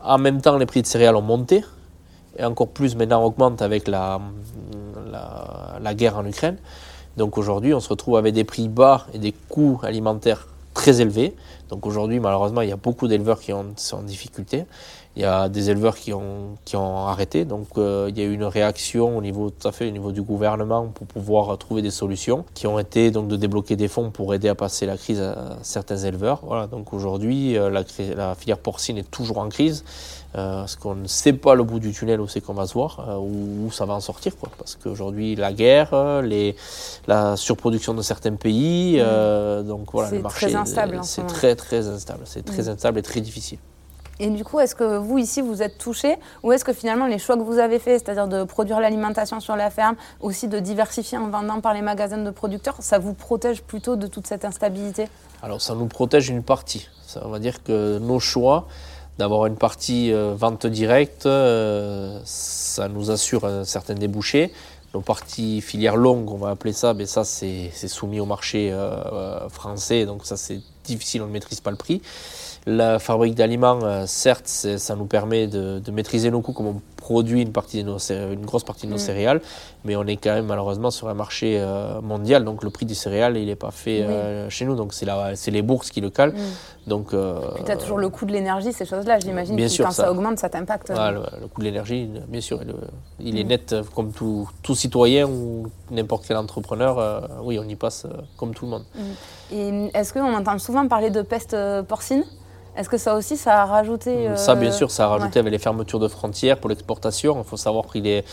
En 0.01 0.17
même 0.17 0.41
temps, 0.41 0.57
les 0.57 0.65
prix 0.65 0.81
de 0.81 0.87
céréales 0.87 1.15
ont 1.15 1.21
monté. 1.21 1.63
Et 2.37 2.43
encore 2.45 2.69
plus 2.69 2.95
maintenant 2.95 3.23
augmentent 3.23 3.61
avec 3.61 3.87
la, 3.87 4.21
la 5.81 5.93
guerre 5.93 6.17
en 6.17 6.25
Ukraine. 6.25 6.57
Donc 7.17 7.37
aujourd'hui, 7.37 7.73
on 7.73 7.79
se 7.79 7.89
retrouve 7.89 8.17
avec 8.17 8.33
des 8.33 8.43
prix 8.43 8.69
bas 8.69 9.07
et 9.13 9.19
des 9.19 9.33
coûts 9.33 9.79
alimentaires 9.83 10.47
très 10.79 11.01
élevés. 11.01 11.35
Donc 11.67 11.85
aujourd'hui, 11.85 12.21
malheureusement, 12.21 12.61
il 12.61 12.69
y 12.69 12.71
a 12.71 12.77
beaucoup 12.77 13.09
d'éleveurs 13.09 13.41
qui 13.41 13.51
sont 13.75 13.97
en 13.97 14.01
difficulté. 14.01 14.63
Il 15.17 15.21
y 15.21 15.25
a 15.25 15.49
des 15.49 15.69
éleveurs 15.69 15.97
qui 15.97 16.13
ont, 16.13 16.55
qui 16.63 16.77
ont 16.77 17.07
arrêté. 17.07 17.43
Donc 17.43 17.67
euh, 17.77 18.07
il 18.09 18.17
y 18.17 18.21
a 18.21 18.23
eu 18.23 18.31
une 18.31 18.45
réaction 18.45 19.17
au 19.17 19.21
niveau, 19.21 19.49
tout 19.49 19.67
à 19.67 19.73
fait, 19.73 19.89
au 19.89 19.91
niveau 19.91 20.13
du 20.13 20.21
gouvernement 20.21 20.87
pour 20.87 21.05
pouvoir 21.05 21.57
trouver 21.57 21.81
des 21.81 21.91
solutions 21.91 22.45
qui 22.53 22.65
ont 22.65 22.79
été 22.79 23.11
donc 23.11 23.27
de 23.27 23.35
débloquer 23.35 23.75
des 23.75 23.89
fonds 23.89 24.09
pour 24.09 24.33
aider 24.33 24.47
à 24.47 24.55
passer 24.55 24.85
la 24.85 24.95
crise 24.95 25.19
à 25.19 25.57
certains 25.63 25.97
éleveurs. 25.97 26.39
Voilà, 26.45 26.67
donc 26.67 26.93
aujourd'hui, 26.93 27.57
euh, 27.57 27.69
la, 27.69 27.83
la, 28.15 28.35
filière 28.35 28.59
porcine 28.59 28.97
est 28.97 29.11
toujours 29.11 29.39
en 29.39 29.49
crise. 29.49 29.83
Euh, 30.35 30.59
parce 30.59 30.75
qu'on 30.75 30.93
ne 30.93 31.07
sait 31.07 31.33
pas 31.33 31.55
le 31.55 31.63
bout 31.63 31.79
du 31.79 31.91
tunnel 31.91 32.21
où 32.21 32.27
c'est 32.27 32.39
qu'on 32.39 32.53
va 32.53 32.67
se 32.67 32.73
voir, 32.73 32.99
euh, 32.99 33.17
où, 33.17 33.71
ça 33.71 33.85
va 33.85 33.95
en 33.95 33.99
sortir. 33.99 34.37
Quoi. 34.37 34.49
Parce 34.59 34.75
qu'aujourd'hui, 34.75 35.35
la 35.35 35.53
guerre, 35.53 36.21
les, 36.21 36.55
la 37.07 37.35
surproduction 37.35 37.95
de 37.95 38.03
certains 38.03 38.35
pays, 38.35 39.01
mmh. 39.01 39.63
donc 39.63 39.91
voilà, 39.91 40.11
le 40.11 40.21
marché, 40.21 40.47
c'est 41.01 41.25
très 41.25 41.55
très 41.55 41.87
instable. 41.87 42.21
C'est 42.25 42.45
très 42.45 42.63
mmh. 42.63 42.69
instable 42.69 42.99
et 42.99 43.01
très 43.01 43.21
difficile. 43.21 43.57
Et 44.19 44.29
du 44.29 44.43
coup, 44.43 44.59
est-ce 44.59 44.75
que 44.75 44.97
vous, 44.97 45.17
ici, 45.17 45.41
vous 45.41 45.63
êtes 45.63 45.77
touché 45.77 46.17
Ou 46.43 46.51
est-ce 46.51 46.65
que 46.65 46.73
finalement, 46.73 47.07
les 47.07 47.19
choix 47.19 47.37
que 47.37 47.41
vous 47.41 47.57
avez 47.57 47.79
faits, 47.79 48.03
c'est-à-dire 48.03 48.27
de 48.27 48.43
produire 48.43 48.81
l'alimentation 48.81 49.39
sur 49.39 49.55
la 49.55 49.69
ferme, 49.69 49.95
aussi 50.19 50.49
de 50.49 50.59
diversifier 50.59 51.17
en 51.17 51.29
vendant 51.29 51.61
par 51.61 51.73
les 51.73 51.81
magasins 51.81 52.17
de 52.17 52.29
producteurs, 52.29 52.75
ça 52.79 52.99
vous 52.99 53.13
protège 53.13 53.63
plutôt 53.63 53.95
de 53.95 54.07
toute 54.07 54.27
cette 54.27 54.43
instabilité? 54.43 55.07
Alors, 55.41 55.61
ça 55.61 55.73
nous 55.73 55.85
protège 55.85 56.29
une 56.29 56.43
partie. 56.43 56.89
Ça 57.07 57.21
veut 57.21 57.39
dire 57.39 57.63
que 57.63 57.97
nos 57.97 58.19
choix, 58.19 58.67
d'avoir 59.19 59.45
une 59.47 59.57
partie 59.57 60.13
euh, 60.13 60.33
vente 60.33 60.65
directe, 60.65 61.25
euh, 61.25 62.19
ça 62.23 62.87
nous 62.87 63.11
assure 63.11 63.43
un 63.43 63.65
certain 63.65 63.93
débouché. 63.93 64.51
Nos 64.93 65.01
parties 65.01 65.61
filières 65.61 65.97
longues, 65.97 66.31
on 66.31 66.37
va 66.37 66.51
appeler 66.51 66.73
ça, 66.73 66.93
mais 66.93 67.05
ça 67.05 67.23
c'est 67.25 67.69
soumis 67.87 68.21
au 68.21 68.25
marché 68.25 68.71
euh, 68.71 69.47
français, 69.49 70.05
donc 70.05 70.25
ça 70.25 70.37
c'est 70.37 70.61
difficile, 70.85 71.21
on 71.21 71.27
ne 71.27 71.31
maîtrise 71.31 71.59
pas 71.59 71.69
le 71.69 71.77
prix. 71.77 72.01
La 72.65 72.97
fabrique 72.97 73.35
d'aliments, 73.35 74.05
certes, 74.07 74.47
ça 74.47 74.95
nous 74.95 75.05
permet 75.05 75.47
de, 75.47 75.91
maîtriser 75.91 76.31
nos 76.31 76.41
coûts 76.41 76.53
comme 76.53 76.67
on 76.67 76.81
produit 77.09 77.41
une, 77.41 77.51
partie 77.51 77.83
de 77.83 77.89
nos, 77.89 77.97
une 77.97 78.45
grosse 78.45 78.63
partie 78.63 78.85
de 78.85 78.91
nos 78.91 78.97
mm. 78.97 79.09
céréales, 79.09 79.41
mais 79.83 79.95
on 79.95 80.05
est 80.05 80.17
quand 80.17 80.35
même 80.35 80.45
malheureusement 80.45 80.91
sur 80.91 81.09
un 81.09 81.15
marché 81.15 81.57
euh, 81.59 82.01
mondial, 82.01 82.45
donc 82.45 82.63
le 82.63 82.69
prix 82.69 82.85
du 82.85 82.93
céréal, 82.93 83.35
il 83.35 83.47
n'est 83.47 83.55
pas 83.55 83.71
fait 83.71 84.03
euh, 84.03 84.47
chez 84.51 84.65
nous, 84.65 84.75
donc 84.75 84.93
c'est 84.93 85.51
les 85.51 85.63
bourses 85.63 85.89
qui 85.89 86.01
le 86.01 86.11
calent. 86.11 86.33
Mm. 86.33 86.87
Donc, 86.87 87.09
tu 87.09 87.71
as 87.71 87.77
toujours 87.77 87.97
le 87.97 88.09
coût 88.09 88.25
de 88.25 88.31
l'énergie, 88.31 88.73
ces 88.73 88.85
choses-là, 88.85 89.19
j'imagine 89.19 89.55
que 89.57 89.83
quand 89.83 89.91
ça, 89.91 90.11
augmente, 90.11 90.37
ça 90.37 90.49
t'impacte. 90.49 90.89
le, 90.89 91.47
coût 91.47 91.61
de 91.61 91.65
l'énergie, 91.65 92.07
bien 92.27 92.41
sûr, 92.41 92.61
il 93.19 93.39
est 93.39 93.43
mm. 93.43 93.47
net 93.47 93.75
comme 93.95 94.11
tout, 94.11 94.47
tout 94.61 94.75
citoyen 94.75 95.27
ou 95.27 95.65
n'importe 95.89 96.25
quel 96.27 96.37
entrepreneur, 96.37 97.27
oui, 97.43 97.57
on 97.57 97.67
y 97.67 97.75
passe 97.75 98.05
comme 98.37 98.53
tout 98.53 98.65
le 98.65 98.71
monde. 98.71 98.85
Et 99.51 99.89
est-ce 99.95 100.13
qu'on 100.13 100.33
entend 100.35 100.59
souvent 100.59 100.87
parler 100.87 101.09
de 101.09 101.23
peste 101.23 101.57
porcine? 101.87 102.23
Est-ce 102.79 102.87
que 102.87 102.97
ça 102.97 103.15
aussi, 103.15 103.35
ça 103.35 103.61
a 103.61 103.65
rajouté 103.65 104.29
Ça, 104.37 104.55
bien 104.55 104.69
euh, 104.69 104.73
sûr, 104.73 104.89
ça 104.89 105.03
a 105.03 105.07
rajouté 105.09 105.37
avec 105.39 105.51
les 105.51 105.59
fermetures 105.59 105.99
de 105.99 106.07
frontières 106.07 106.57
pour 106.57 106.69
l'exportation. 106.69 107.37
Il 107.37 107.43
faut 107.43 107.57
savoir 107.57 107.87
qu'il 107.91 108.07
est, 108.07 108.23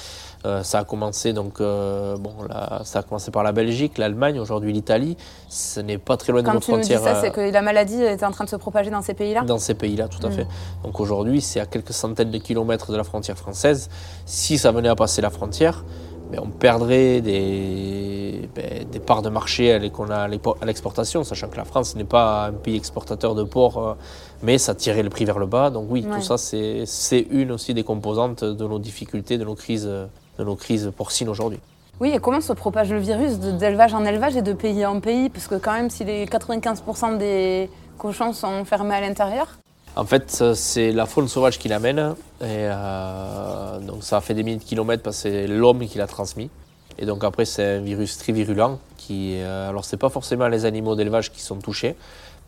euh, 0.44 0.62
ça 0.62 0.78
a 0.78 0.84
commencé 0.84 1.32
donc, 1.32 1.60
euh, 1.60 2.16
bon, 2.16 2.32
là, 2.48 2.82
ça 2.84 3.00
a 3.00 3.02
commencé 3.02 3.32
par 3.32 3.42
la 3.42 3.50
Belgique, 3.50 3.98
l'Allemagne, 3.98 4.38
aujourd'hui 4.38 4.72
l'Italie. 4.72 5.16
Ce 5.48 5.80
n'est 5.80 5.98
pas 5.98 6.16
très 6.16 6.30
loin 6.30 6.42
de 6.42 6.46
nos 6.48 6.60
frontières. 6.60 7.00
Quand 7.00 7.06
tu 7.06 7.12
dis 7.12 7.14
ça, 7.16 7.20
c'est 7.20 7.32
que 7.32 7.40
la 7.40 7.60
maladie 7.60 8.00
était 8.00 8.24
en 8.24 8.30
train 8.30 8.44
de 8.44 8.48
se 8.48 8.54
propager 8.54 8.88
dans 8.88 9.02
ces 9.02 9.14
pays-là. 9.14 9.42
Dans 9.42 9.58
ces 9.58 9.74
pays-là, 9.74 10.06
tout 10.06 10.24
à 10.24 10.30
mm. 10.30 10.32
fait. 10.32 10.46
Donc 10.84 11.00
aujourd'hui, 11.00 11.40
c'est 11.40 11.58
à 11.58 11.66
quelques 11.66 11.92
centaines 11.92 12.30
de 12.30 12.38
kilomètres 12.38 12.92
de 12.92 12.96
la 12.96 13.04
frontière 13.04 13.36
française. 13.36 13.88
Si 14.26 14.58
ça 14.58 14.70
venait 14.70 14.88
à 14.88 14.94
passer 14.94 15.22
la 15.22 15.30
frontière, 15.30 15.82
ben, 16.30 16.40
on 16.42 16.50
perdrait 16.50 17.20
des, 17.20 18.48
ben, 18.54 18.84
des, 18.90 19.00
parts 19.00 19.22
de 19.22 19.28
marché 19.28 19.90
qu'on 19.92 20.10
a 20.10 20.28
à 20.28 20.64
l'exportation, 20.66 21.22
sachant 21.22 21.48
que 21.48 21.56
la 21.56 21.64
France 21.64 21.94
n'est 21.94 22.04
pas 22.04 22.46
un 22.46 22.52
pays 22.52 22.76
exportateur 22.76 23.34
de 23.34 23.44
porc 23.44 23.96
mais 24.42 24.58
ça 24.58 24.74
tirait 24.74 25.02
le 25.02 25.10
prix 25.10 25.24
vers 25.24 25.38
le 25.38 25.46
bas. 25.46 25.70
Donc 25.70 25.86
oui, 25.90 26.02
tout 26.02 26.22
ça, 26.22 26.36
c'est 26.38 27.26
une 27.30 27.52
aussi 27.52 27.74
des 27.74 27.84
composantes 27.84 28.44
de 28.44 28.66
nos 28.66 28.78
difficultés, 28.78 29.38
de 29.38 29.44
nos 29.44 29.54
crises, 29.54 29.86
de 29.86 30.44
nos 30.44 30.56
crises 30.56 30.92
porcines 30.96 31.28
aujourd'hui. 31.28 31.60
Oui, 31.98 32.10
et 32.10 32.18
comment 32.18 32.42
se 32.42 32.52
propage 32.52 32.92
le 32.92 32.98
virus 32.98 33.38
d'élevage 33.38 33.94
en 33.94 34.04
élevage 34.04 34.36
et 34.36 34.42
de 34.42 34.52
pays 34.52 34.84
en 34.84 35.00
pays? 35.00 35.30
Parce 35.30 35.46
que 35.46 35.54
quand 35.54 35.72
même, 35.72 35.88
si 35.88 36.04
les 36.04 36.26
95% 36.26 37.16
des 37.16 37.70
cochons 37.96 38.34
sont 38.34 38.66
fermés 38.66 38.94
à 38.94 39.00
l'intérieur? 39.00 39.58
En 39.96 40.04
fait, 40.04 40.44
c'est 40.54 40.92
la 40.92 41.06
faune 41.06 41.26
sauvage 41.26 41.58
qui 41.58 41.68
l'amène. 41.68 42.14
Et 42.42 42.44
euh, 42.68 43.78
donc 43.80 44.04
ça 44.04 44.18
a 44.18 44.20
fait 44.20 44.34
des 44.34 44.42
milliers 44.42 44.58
de 44.58 44.62
kilomètres 44.62 45.02
parce 45.02 45.22
que 45.22 45.30
c'est 45.30 45.46
l'homme 45.46 45.86
qui 45.86 45.96
l'a 45.96 46.06
transmis. 46.06 46.50
Et 46.98 47.06
donc 47.06 47.24
après, 47.24 47.46
c'est 47.46 47.76
un 47.76 47.80
virus 47.80 48.18
très 48.18 48.32
virulent. 48.32 48.78
Qui, 48.98 49.36
euh, 49.36 49.70
alors, 49.70 49.84
c'est 49.84 49.96
pas 49.96 50.08
forcément 50.10 50.48
les 50.48 50.66
animaux 50.66 50.96
d'élevage 50.96 51.32
qui 51.32 51.40
sont 51.40 51.56
touchés, 51.56 51.96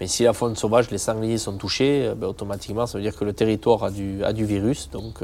Mais 0.00 0.06
si 0.06 0.24
la 0.24 0.32
faune 0.32 0.54
sauvage, 0.56 0.90
les 0.90 0.98
sangliers 0.98 1.38
sont 1.38 1.56
touchés, 1.56 2.12
ben, 2.16 2.28
automatiquement, 2.28 2.86
ça 2.86 2.98
veut 2.98 3.02
dire 3.02 3.16
que 3.16 3.24
le 3.24 3.32
territoire 3.32 3.84
a 3.84 3.90
du, 3.90 4.22
a 4.24 4.32
du 4.32 4.44
virus. 4.44 4.90
Donc, 4.90 5.22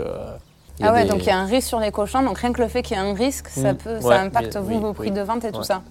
ah 0.82 0.92
ouais, 0.92 1.04
donc 1.04 1.20
il 1.20 1.26
y 1.26 1.30
a 1.30 1.38
un 1.38 1.46
risque 1.46 1.68
sur 1.68 1.78
les 1.78 1.92
cochons. 1.92 2.22
Donc 2.22 2.38
rien 2.38 2.52
que 2.52 2.60
le 2.60 2.68
fait 2.68 2.82
qu'il 2.82 2.96
y 2.96 3.00
ait 3.00 3.02
un 3.02 3.14
risque, 3.14 3.48
ça, 3.48 3.72
mmh. 3.72 3.76
peut, 3.76 4.00
ça 4.00 4.20
impacte 4.20 4.56
vous, 4.56 4.80
vos 4.80 4.92
prix 4.92 5.10
de 5.10 5.20
vente 5.20 5.44
et 5.44 5.52
tout 5.52 5.62
ça. 5.62 5.82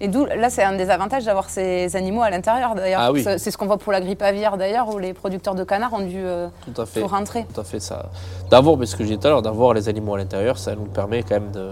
Et 0.00 0.08
d'où, 0.08 0.26
là, 0.26 0.48
c'est 0.48 0.62
un 0.62 0.76
des 0.76 0.90
avantages 0.90 1.24
d'avoir 1.24 1.50
ces 1.50 1.96
animaux 1.96 2.22
à 2.22 2.30
l'intérieur, 2.30 2.74
d'ailleurs. 2.74 3.00
Ah 3.00 3.38
c'est 3.38 3.50
ce 3.50 3.58
qu'on 3.58 3.66
voit 3.66 3.78
pour 3.78 3.92
la 3.92 4.00
grippe 4.00 4.22
aviaire, 4.22 4.56
d'ailleurs, 4.56 4.88
où 4.94 4.98
les 4.98 5.12
producteurs 5.12 5.54
de 5.54 5.64
canards 5.64 5.92
ont 5.92 6.06
dû 6.06 6.18
euh, 6.24 6.48
tout, 6.64 6.80
à 6.80 6.86
fait, 6.86 7.02
rentrer. 7.02 7.46
Tout 7.52 7.60
à 7.60 7.64
fait, 7.64 7.80
ça. 7.80 8.10
D'avoir, 8.48 8.78
ce 8.86 8.94
que 8.94 9.02
j'ai 9.02 9.16
dit 9.16 9.18
tout 9.18 9.26
à 9.26 9.30
l'heure, 9.30 9.42
d'avoir 9.42 9.74
les 9.74 9.88
animaux 9.88 10.14
à 10.14 10.18
l'intérieur, 10.18 10.56
ça 10.56 10.76
nous 10.76 10.84
permet 10.84 11.22
quand 11.24 11.34
même 11.34 11.50
de, 11.50 11.70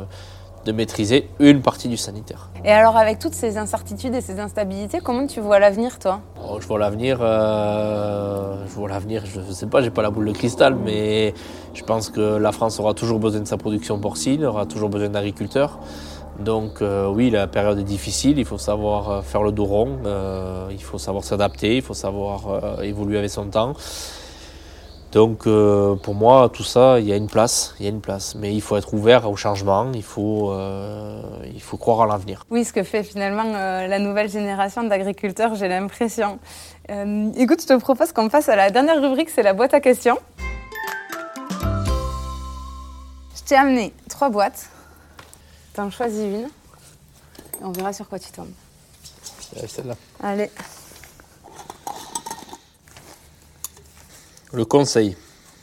de 0.67 0.73
maîtriser 0.73 1.29
une 1.39 1.63
partie 1.63 1.89
du 1.89 1.97
sanitaire. 1.97 2.51
Et 2.65 2.71
alors 2.73 2.97
avec 2.97 3.19
toutes 3.19 3.35
ces 3.35 3.57
incertitudes 3.57 4.15
et 4.15 4.21
ces 4.21 4.39
instabilités, 4.41 4.99
comment 5.03 5.27
tu 5.27 5.41
vois 5.41 5.59
l'avenir 5.59 5.99
toi? 5.99 6.21
Oh, 6.47 6.59
Je 6.61 6.67
vois 6.67 6.79
l'avenir, 6.79 7.19
euh, 7.21 8.57
je 8.67 8.75
vois 8.75 8.89
l'avenir, 8.89 9.23
je 9.25 9.41
ne 9.41 9.53
sais 9.53 9.67
pas, 9.67 9.81
j'ai 9.81 9.91
pas 9.91 10.03
la 10.03 10.11
boule 10.11 10.27
de 10.27 10.33
cristal, 10.33 10.75
mais 10.75 11.33
je 11.73 11.83
pense 11.85 12.11
que 12.11 12.37
la 12.37 12.53
France 12.53 12.81
aura 12.81 12.93
toujours 12.95 13.21
besoin 13.21 13.41
de 13.41 13.47
sa 13.47 13.57
production 13.57 13.99
porcine, 14.01 14.45
aura 14.45 14.67
toujours 14.67 14.89
besoin 14.91 15.09
d'agriculteurs. 15.09 15.79
Donc 16.41 16.83
euh, 16.83 17.09
oui, 17.09 17.31
la 17.31 17.47
période 17.47 17.79
est 17.79 17.85
difficile, 17.85 18.39
il 18.39 18.45
faut 18.45 18.59
savoir 18.59 19.11
euh, 19.11 19.23
faire 19.23 19.43
le 19.43 19.53
dos 19.53 19.65
rond, 19.65 19.99
il 20.71 20.83
faut 20.83 20.99
savoir 20.99 21.25
s'adapter, 21.25 21.77
il 21.77 21.83
faut 21.83 21.95
savoir 21.95 22.83
évoluer 22.83 23.19
avec 23.19 23.31
son 23.31 23.47
temps. 23.47 23.73
Donc 25.13 25.47
euh, 25.47 25.95
pour 25.95 26.15
moi, 26.15 26.51
tout 26.53 26.65
ça, 26.65 26.99
il 27.01 27.07
y 27.07 27.13
a 27.13 27.17
une 27.17 27.29
place, 27.29 27.75
il 27.79 27.85
y 27.85 27.89
a 27.89 27.91
une 27.91 28.01
place. 28.01 28.35
Mais 28.35 28.55
il 28.55 28.61
faut 28.61 28.77
être 28.77 28.93
ouvert 28.95 29.31
au 29.31 29.37
changement, 29.37 29.91
il 29.95 30.03
faut, 30.03 30.53
euh, 30.53 31.23
il 31.53 31.63
faut 31.63 31.77
croire 31.77 32.03
à 32.03 32.07
l'avenir. 32.07 32.45
Oui, 32.51 32.65
ce 32.65 32.73
que 32.73 32.83
fait 32.83 33.03
finalement 33.03 33.45
euh, 33.55 33.87
la 33.87 33.99
nouvelle 33.99 34.29
génération 34.29 34.83
d'agriculteurs, 34.83 35.55
j'ai 35.55 35.69
l'impression. 35.69 36.39
écoute, 36.89 37.63
je 37.63 37.67
te 37.67 37.79
propose 37.79 38.13
qu'on 38.13 38.29
passe 38.29 38.49
à 38.49 38.57
la 38.57 38.71
dernière 38.71 39.01
rubrique, 39.01 39.31
c'est 39.31 39.43
la 39.43 39.53
boîte 39.53 39.75
à 39.75 39.81
questions. 39.81 40.19
Je 43.35 43.43
t'ai 43.47 43.55
amené 43.57 43.93
trois 44.09 44.29
boîtes. 44.29 44.69
T'en 45.75 45.91
choisis 45.91 46.25
une. 46.25 46.49
Et 47.61 47.65
on 47.65 47.71
verra 47.71 47.93
sur 47.93 48.09
quoi 48.09 48.19
tu 48.19 48.31
tombes. 48.33 48.51
Celle-là. 49.67 49.95
Allez. 50.23 50.51
Le 54.53 54.65
conseil. 54.65 55.17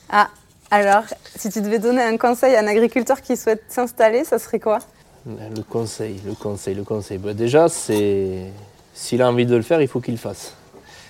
Ah, 0.10 0.30
alors, 0.72 1.04
si 1.36 1.50
tu 1.50 1.62
devais 1.62 1.80
donner 1.80 2.02
un 2.02 2.17
conseil 2.17 2.56
à 2.56 2.60
un 2.60 2.67
agriculteur 2.67 3.22
qui 3.22 3.38
souhaite 3.38 3.63
s'installer, 3.69 4.24
ça 4.24 4.39
serait 4.39 4.60
quoi? 4.60 4.80
Le 5.26 5.62
conseil, 5.62 6.19
le 6.26 6.34
conseil, 6.34 6.76
le 6.76 6.84
conseil. 6.84 7.17
Bah, 7.17 7.34
déjà, 7.34 7.69
c'est 7.69 8.52
s'il 8.93 9.22
a 9.22 9.30
envie 9.30 9.46
de 9.46 9.56
le 9.56 9.62
faire, 9.62 9.82
il 9.82 9.88
faut 9.88 10.02
qu'il 10.02 10.13
le 10.13 10.19
fasse. 10.19 10.54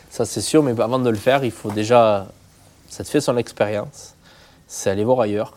Ça, 0.09 0.25
c'est 0.25 0.41
sûr, 0.41 0.63
mais 0.63 0.79
avant 0.79 0.99
de 0.99 1.09
le 1.09 1.17
faire, 1.17 1.43
il 1.43 1.51
faut 1.51 1.71
déjà. 1.71 2.27
Ça 2.89 3.03
te 3.03 3.09
fait 3.09 3.21
son 3.21 3.37
expérience, 3.37 4.13
c'est 4.67 4.91
aller 4.91 5.03
voir 5.03 5.19
ailleurs, 5.21 5.53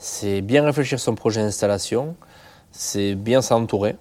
c'est 0.00 0.40
bien 0.40 0.64
réfléchir 0.64 0.98
son 0.98 1.14
projet 1.14 1.40
d'installation, 1.40 2.16
c'est 2.72 3.14
bien 3.14 3.42
s'entourer. 3.42 3.94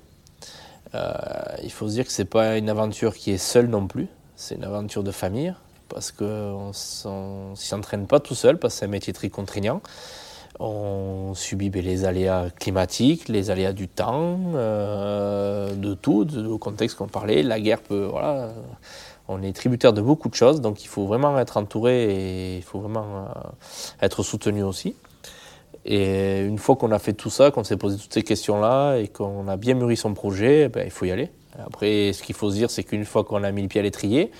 Euh, 0.95 1.13
il 1.61 1.71
faut 1.71 1.87
se 1.87 1.93
dire 1.93 2.05
que 2.05 2.11
ce 2.11 2.23
n'est 2.23 2.27
pas 2.27 2.57
une 2.57 2.69
aventure 2.69 3.13
qui 3.13 3.31
est 3.31 3.37
seule 3.37 3.67
non 3.67 3.85
plus, 3.85 4.07
c'est 4.35 4.55
une 4.55 4.63
aventure 4.63 5.03
de 5.03 5.11
famille 5.11 5.53
parce 5.93 6.11
qu'on 6.11 6.69
ne 6.69 7.55
s'entraîne 7.55 8.07
pas 8.07 8.19
tout 8.19 8.35
seul, 8.35 8.57
parce 8.57 8.73
que 8.73 8.79
c'est 8.79 8.85
un 8.85 8.89
métier 8.89 9.13
très 9.13 9.29
contraignant. 9.29 9.81
On 10.59 11.33
subit 11.35 11.69
ben, 11.69 11.83
les 11.83 12.05
aléas 12.05 12.49
climatiques, 12.59 13.29
les 13.29 13.49
aléas 13.51 13.73
du 13.73 13.87
temps, 13.87 14.39
euh, 14.55 15.73
de 15.73 15.93
tout, 15.93 16.25
du 16.25 16.57
contexte 16.59 16.97
qu'on 16.97 17.07
parlait. 17.07 17.43
La 17.43 17.59
guerre 17.59 17.81
peut. 17.81 18.09
On 19.27 19.41
est 19.41 19.53
tributaire 19.53 19.93
de 19.93 20.01
beaucoup 20.01 20.29
de 20.29 20.35
choses, 20.35 20.61
donc 20.61 20.83
il 20.83 20.87
faut 20.87 21.05
vraiment 21.05 21.39
être 21.39 21.57
entouré 21.57 22.03
et 22.03 22.57
il 22.57 22.63
faut 22.63 22.79
vraiment 22.79 23.05
euh, 23.05 24.05
être 24.05 24.21
soutenu 24.21 24.63
aussi. 24.63 24.95
Et 25.85 26.41
une 26.41 26.57
fois 26.57 26.75
qu'on 26.75 26.91
a 26.91 26.99
fait 26.99 27.13
tout 27.13 27.29
ça, 27.29 27.51
qu'on 27.51 27.63
s'est 27.63 27.77
posé 27.77 27.97
toutes 27.97 28.13
ces 28.13 28.23
questions-là 28.23 28.97
et 28.97 29.07
qu'on 29.07 29.47
a 29.47 29.57
bien 29.57 29.75
mûri 29.75 29.95
son 29.95 30.13
projet, 30.13 30.69
ben, 30.69 30.83
il 30.85 30.91
faut 30.91 31.05
y 31.05 31.11
aller. 31.11 31.29
Après, 31.65 32.13
ce 32.13 32.23
qu'il 32.23 32.35
faut 32.35 32.49
se 32.49 32.55
dire, 32.55 32.69
c'est 32.71 32.83
qu'une 32.83 33.05
fois 33.05 33.23
qu'on 33.23 33.43
a 33.43 33.51
mis 33.51 33.61
le 33.61 33.67
pied 33.67 33.79
à 33.79 33.83
l'étrier, 33.83 34.31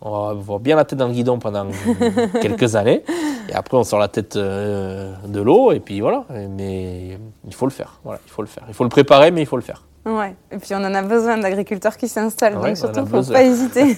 on 0.00 0.10
va 0.10 0.30
avoir 0.30 0.60
bien 0.60 0.76
la 0.76 0.84
tête 0.84 0.98
dans 0.98 1.08
le 1.08 1.12
guidon 1.12 1.38
pendant 1.38 1.66
quelques 2.42 2.76
années. 2.76 3.02
Et 3.48 3.54
après, 3.54 3.76
on 3.76 3.84
sort 3.84 3.98
la 3.98 4.08
tête 4.08 4.36
euh, 4.36 5.14
de 5.26 5.40
l'eau. 5.40 5.72
Et 5.72 5.80
puis 5.80 6.00
voilà. 6.00 6.24
Mais 6.30 7.18
il 7.46 7.54
faut 7.54 7.66
le 7.66 7.72
faire. 7.72 8.00
Voilà, 8.04 8.20
il 8.26 8.30
faut 8.30 8.42
le 8.42 8.48
faire. 8.48 8.64
Il 8.68 8.74
faut 8.74 8.84
le 8.84 8.90
préparer, 8.90 9.30
mais 9.30 9.42
il 9.42 9.46
faut 9.46 9.56
le 9.56 9.62
faire. 9.62 9.82
Ouais. 10.06 10.34
Et 10.52 10.56
puis 10.56 10.70
on 10.72 10.78
en 10.78 10.94
a 10.94 11.02
besoin 11.02 11.36
d'agriculteurs 11.36 11.96
qui 11.96 12.08
s'installent. 12.08 12.54
donc 12.54 12.76
surtout, 12.76 13.00
il 13.00 13.12
ne 13.12 13.22
faut 13.22 13.32
pas 13.32 13.42
hésiter. 13.42 13.96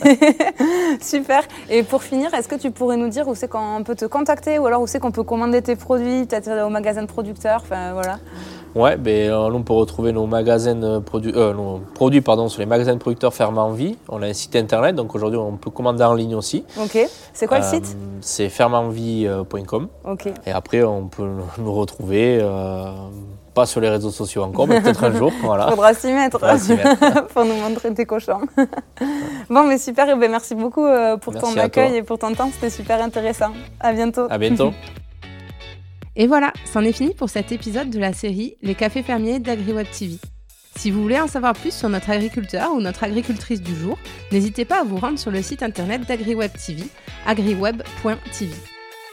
Super. 1.00 1.42
Et 1.68 1.82
pour 1.82 2.02
finir, 2.02 2.32
est-ce 2.34 2.48
que 2.48 2.56
tu 2.56 2.70
pourrais 2.70 2.96
nous 2.96 3.08
dire 3.08 3.28
où 3.28 3.34
c'est 3.34 3.48
qu'on 3.48 3.82
peut 3.84 3.94
te 3.94 4.06
contacter 4.06 4.58
ou 4.58 4.66
alors 4.66 4.82
où 4.82 4.86
c'est 4.86 4.98
qu'on 4.98 5.12
peut 5.12 5.22
commander 5.22 5.62
tes 5.62 5.76
produits, 5.76 6.24
peut-être 6.24 6.66
au 6.66 6.68
magasin 6.68 7.02
de 7.02 7.06
producteurs 7.06 7.60
enfin, 7.62 7.92
voilà. 7.92 8.18
Ouais, 8.74 8.96
ben, 8.96 9.30
euh, 9.30 9.50
on 9.52 9.62
peut 9.62 9.72
retrouver 9.72 10.12
nos 10.12 10.26
magasins 10.26 10.80
euh, 10.82 11.00
produits, 11.00 11.32
euh, 11.34 11.52
nos 11.52 11.80
produits 11.94 12.20
pardon, 12.20 12.48
sur 12.48 12.60
les 12.60 12.66
magasins 12.66 12.94
de 12.94 12.98
producteurs 12.98 13.34
Ferme 13.34 13.58
en 13.58 13.72
Vie. 13.72 13.96
On 14.08 14.22
a 14.22 14.26
un 14.26 14.32
site 14.32 14.54
internet, 14.54 14.94
donc 14.94 15.14
aujourd'hui 15.14 15.38
on 15.38 15.56
peut 15.56 15.70
commander 15.70 16.04
en 16.04 16.14
ligne 16.14 16.36
aussi. 16.36 16.64
Ok. 16.80 16.98
C'est 17.32 17.46
quoi 17.46 17.58
le 17.58 17.64
site? 17.64 17.96
C'est 18.20 18.48
fermeenvie.com. 18.48 19.88
Ok. 20.04 20.28
Et 20.46 20.52
après 20.52 20.84
on 20.84 21.08
peut 21.08 21.28
nous 21.58 21.72
retrouver 21.72 22.40
pas 23.52 23.66
sur 23.66 23.80
les 23.80 23.88
réseaux 23.88 24.12
sociaux 24.12 24.42
encore, 24.42 24.68
mais 24.68 24.80
peut-être 24.80 25.02
un 25.02 25.12
jour. 25.12 25.32
Voilà. 25.42 25.66
Faudra 25.70 25.92
s'y 25.92 26.12
mettre, 26.12 26.38
pour 27.34 27.44
nous 27.44 27.54
montrer 27.54 27.92
tes 27.92 28.06
cochons. 28.06 28.42
bon, 29.50 29.64
mais 29.64 29.78
super, 29.78 30.08
et 30.08 30.14
ben 30.14 30.30
merci 30.30 30.54
beaucoup 30.54 30.86
pour 31.20 31.34
ton 31.34 31.56
accueil 31.56 31.96
et 31.96 32.02
pour 32.04 32.18
ton 32.18 32.32
temps, 32.34 32.50
c'était 32.52 32.70
super 32.70 33.02
intéressant. 33.02 33.50
À 33.80 33.92
bientôt. 33.92 34.26
À 34.30 34.38
bientôt. 34.38 34.72
Et 36.16 36.26
voilà, 36.26 36.52
c'en 36.64 36.82
est 36.82 36.92
fini 36.92 37.14
pour 37.14 37.30
cet 37.30 37.52
épisode 37.52 37.90
de 37.90 37.98
la 37.98 38.12
série 38.12 38.56
Les 38.62 38.74
cafés 38.74 39.02
fermiers 39.02 39.38
d'AgriWeb 39.38 39.86
TV. 39.90 40.16
Si 40.76 40.90
vous 40.90 41.02
voulez 41.02 41.20
en 41.20 41.26
savoir 41.26 41.52
plus 41.52 41.72
sur 41.74 41.88
notre 41.88 42.10
agriculteur 42.10 42.72
ou 42.72 42.80
notre 42.80 43.04
agricultrice 43.04 43.60
du 43.60 43.74
jour, 43.74 43.98
n'hésitez 44.32 44.64
pas 44.64 44.80
à 44.80 44.84
vous 44.84 44.96
rendre 44.96 45.18
sur 45.18 45.30
le 45.30 45.42
site 45.42 45.62
internet 45.62 46.06
d'AgriWeb 46.06 46.50
TV, 46.52 46.84
agriweb.tv. 47.26 48.52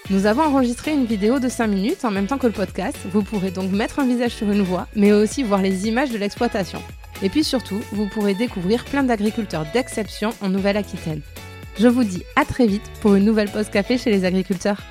Nous 0.09 0.25
avons 0.25 0.43
enregistré 0.43 0.93
une 0.93 1.05
vidéo 1.05 1.39
de 1.39 1.49
5 1.49 1.67
minutes 1.67 2.05
en 2.05 2.11
même 2.11 2.27
temps 2.27 2.37
que 2.37 2.47
le 2.47 2.53
podcast. 2.53 2.97
Vous 3.11 3.23
pourrez 3.23 3.51
donc 3.51 3.71
mettre 3.71 3.99
un 3.99 4.07
visage 4.07 4.31
sur 4.31 4.49
une 4.49 4.61
voix, 4.61 4.87
mais 4.95 5.11
aussi 5.11 5.43
voir 5.43 5.61
les 5.61 5.87
images 5.87 6.11
de 6.11 6.17
l'exploitation. 6.17 6.81
Et 7.21 7.29
puis 7.29 7.43
surtout, 7.43 7.81
vous 7.91 8.07
pourrez 8.07 8.33
découvrir 8.33 8.85
plein 8.85 9.03
d'agriculteurs 9.03 9.65
d'exception 9.73 10.29
en 10.41 10.49
Nouvelle-Aquitaine. 10.49 11.21
Je 11.77 11.87
vous 11.87 12.03
dis 12.03 12.23
à 12.35 12.45
très 12.45 12.67
vite 12.67 12.89
pour 13.01 13.15
une 13.15 13.25
nouvelle 13.25 13.51
pause 13.51 13.69
café 13.69 13.97
chez 13.97 14.09
les 14.09 14.23
agriculteurs. 14.23 14.81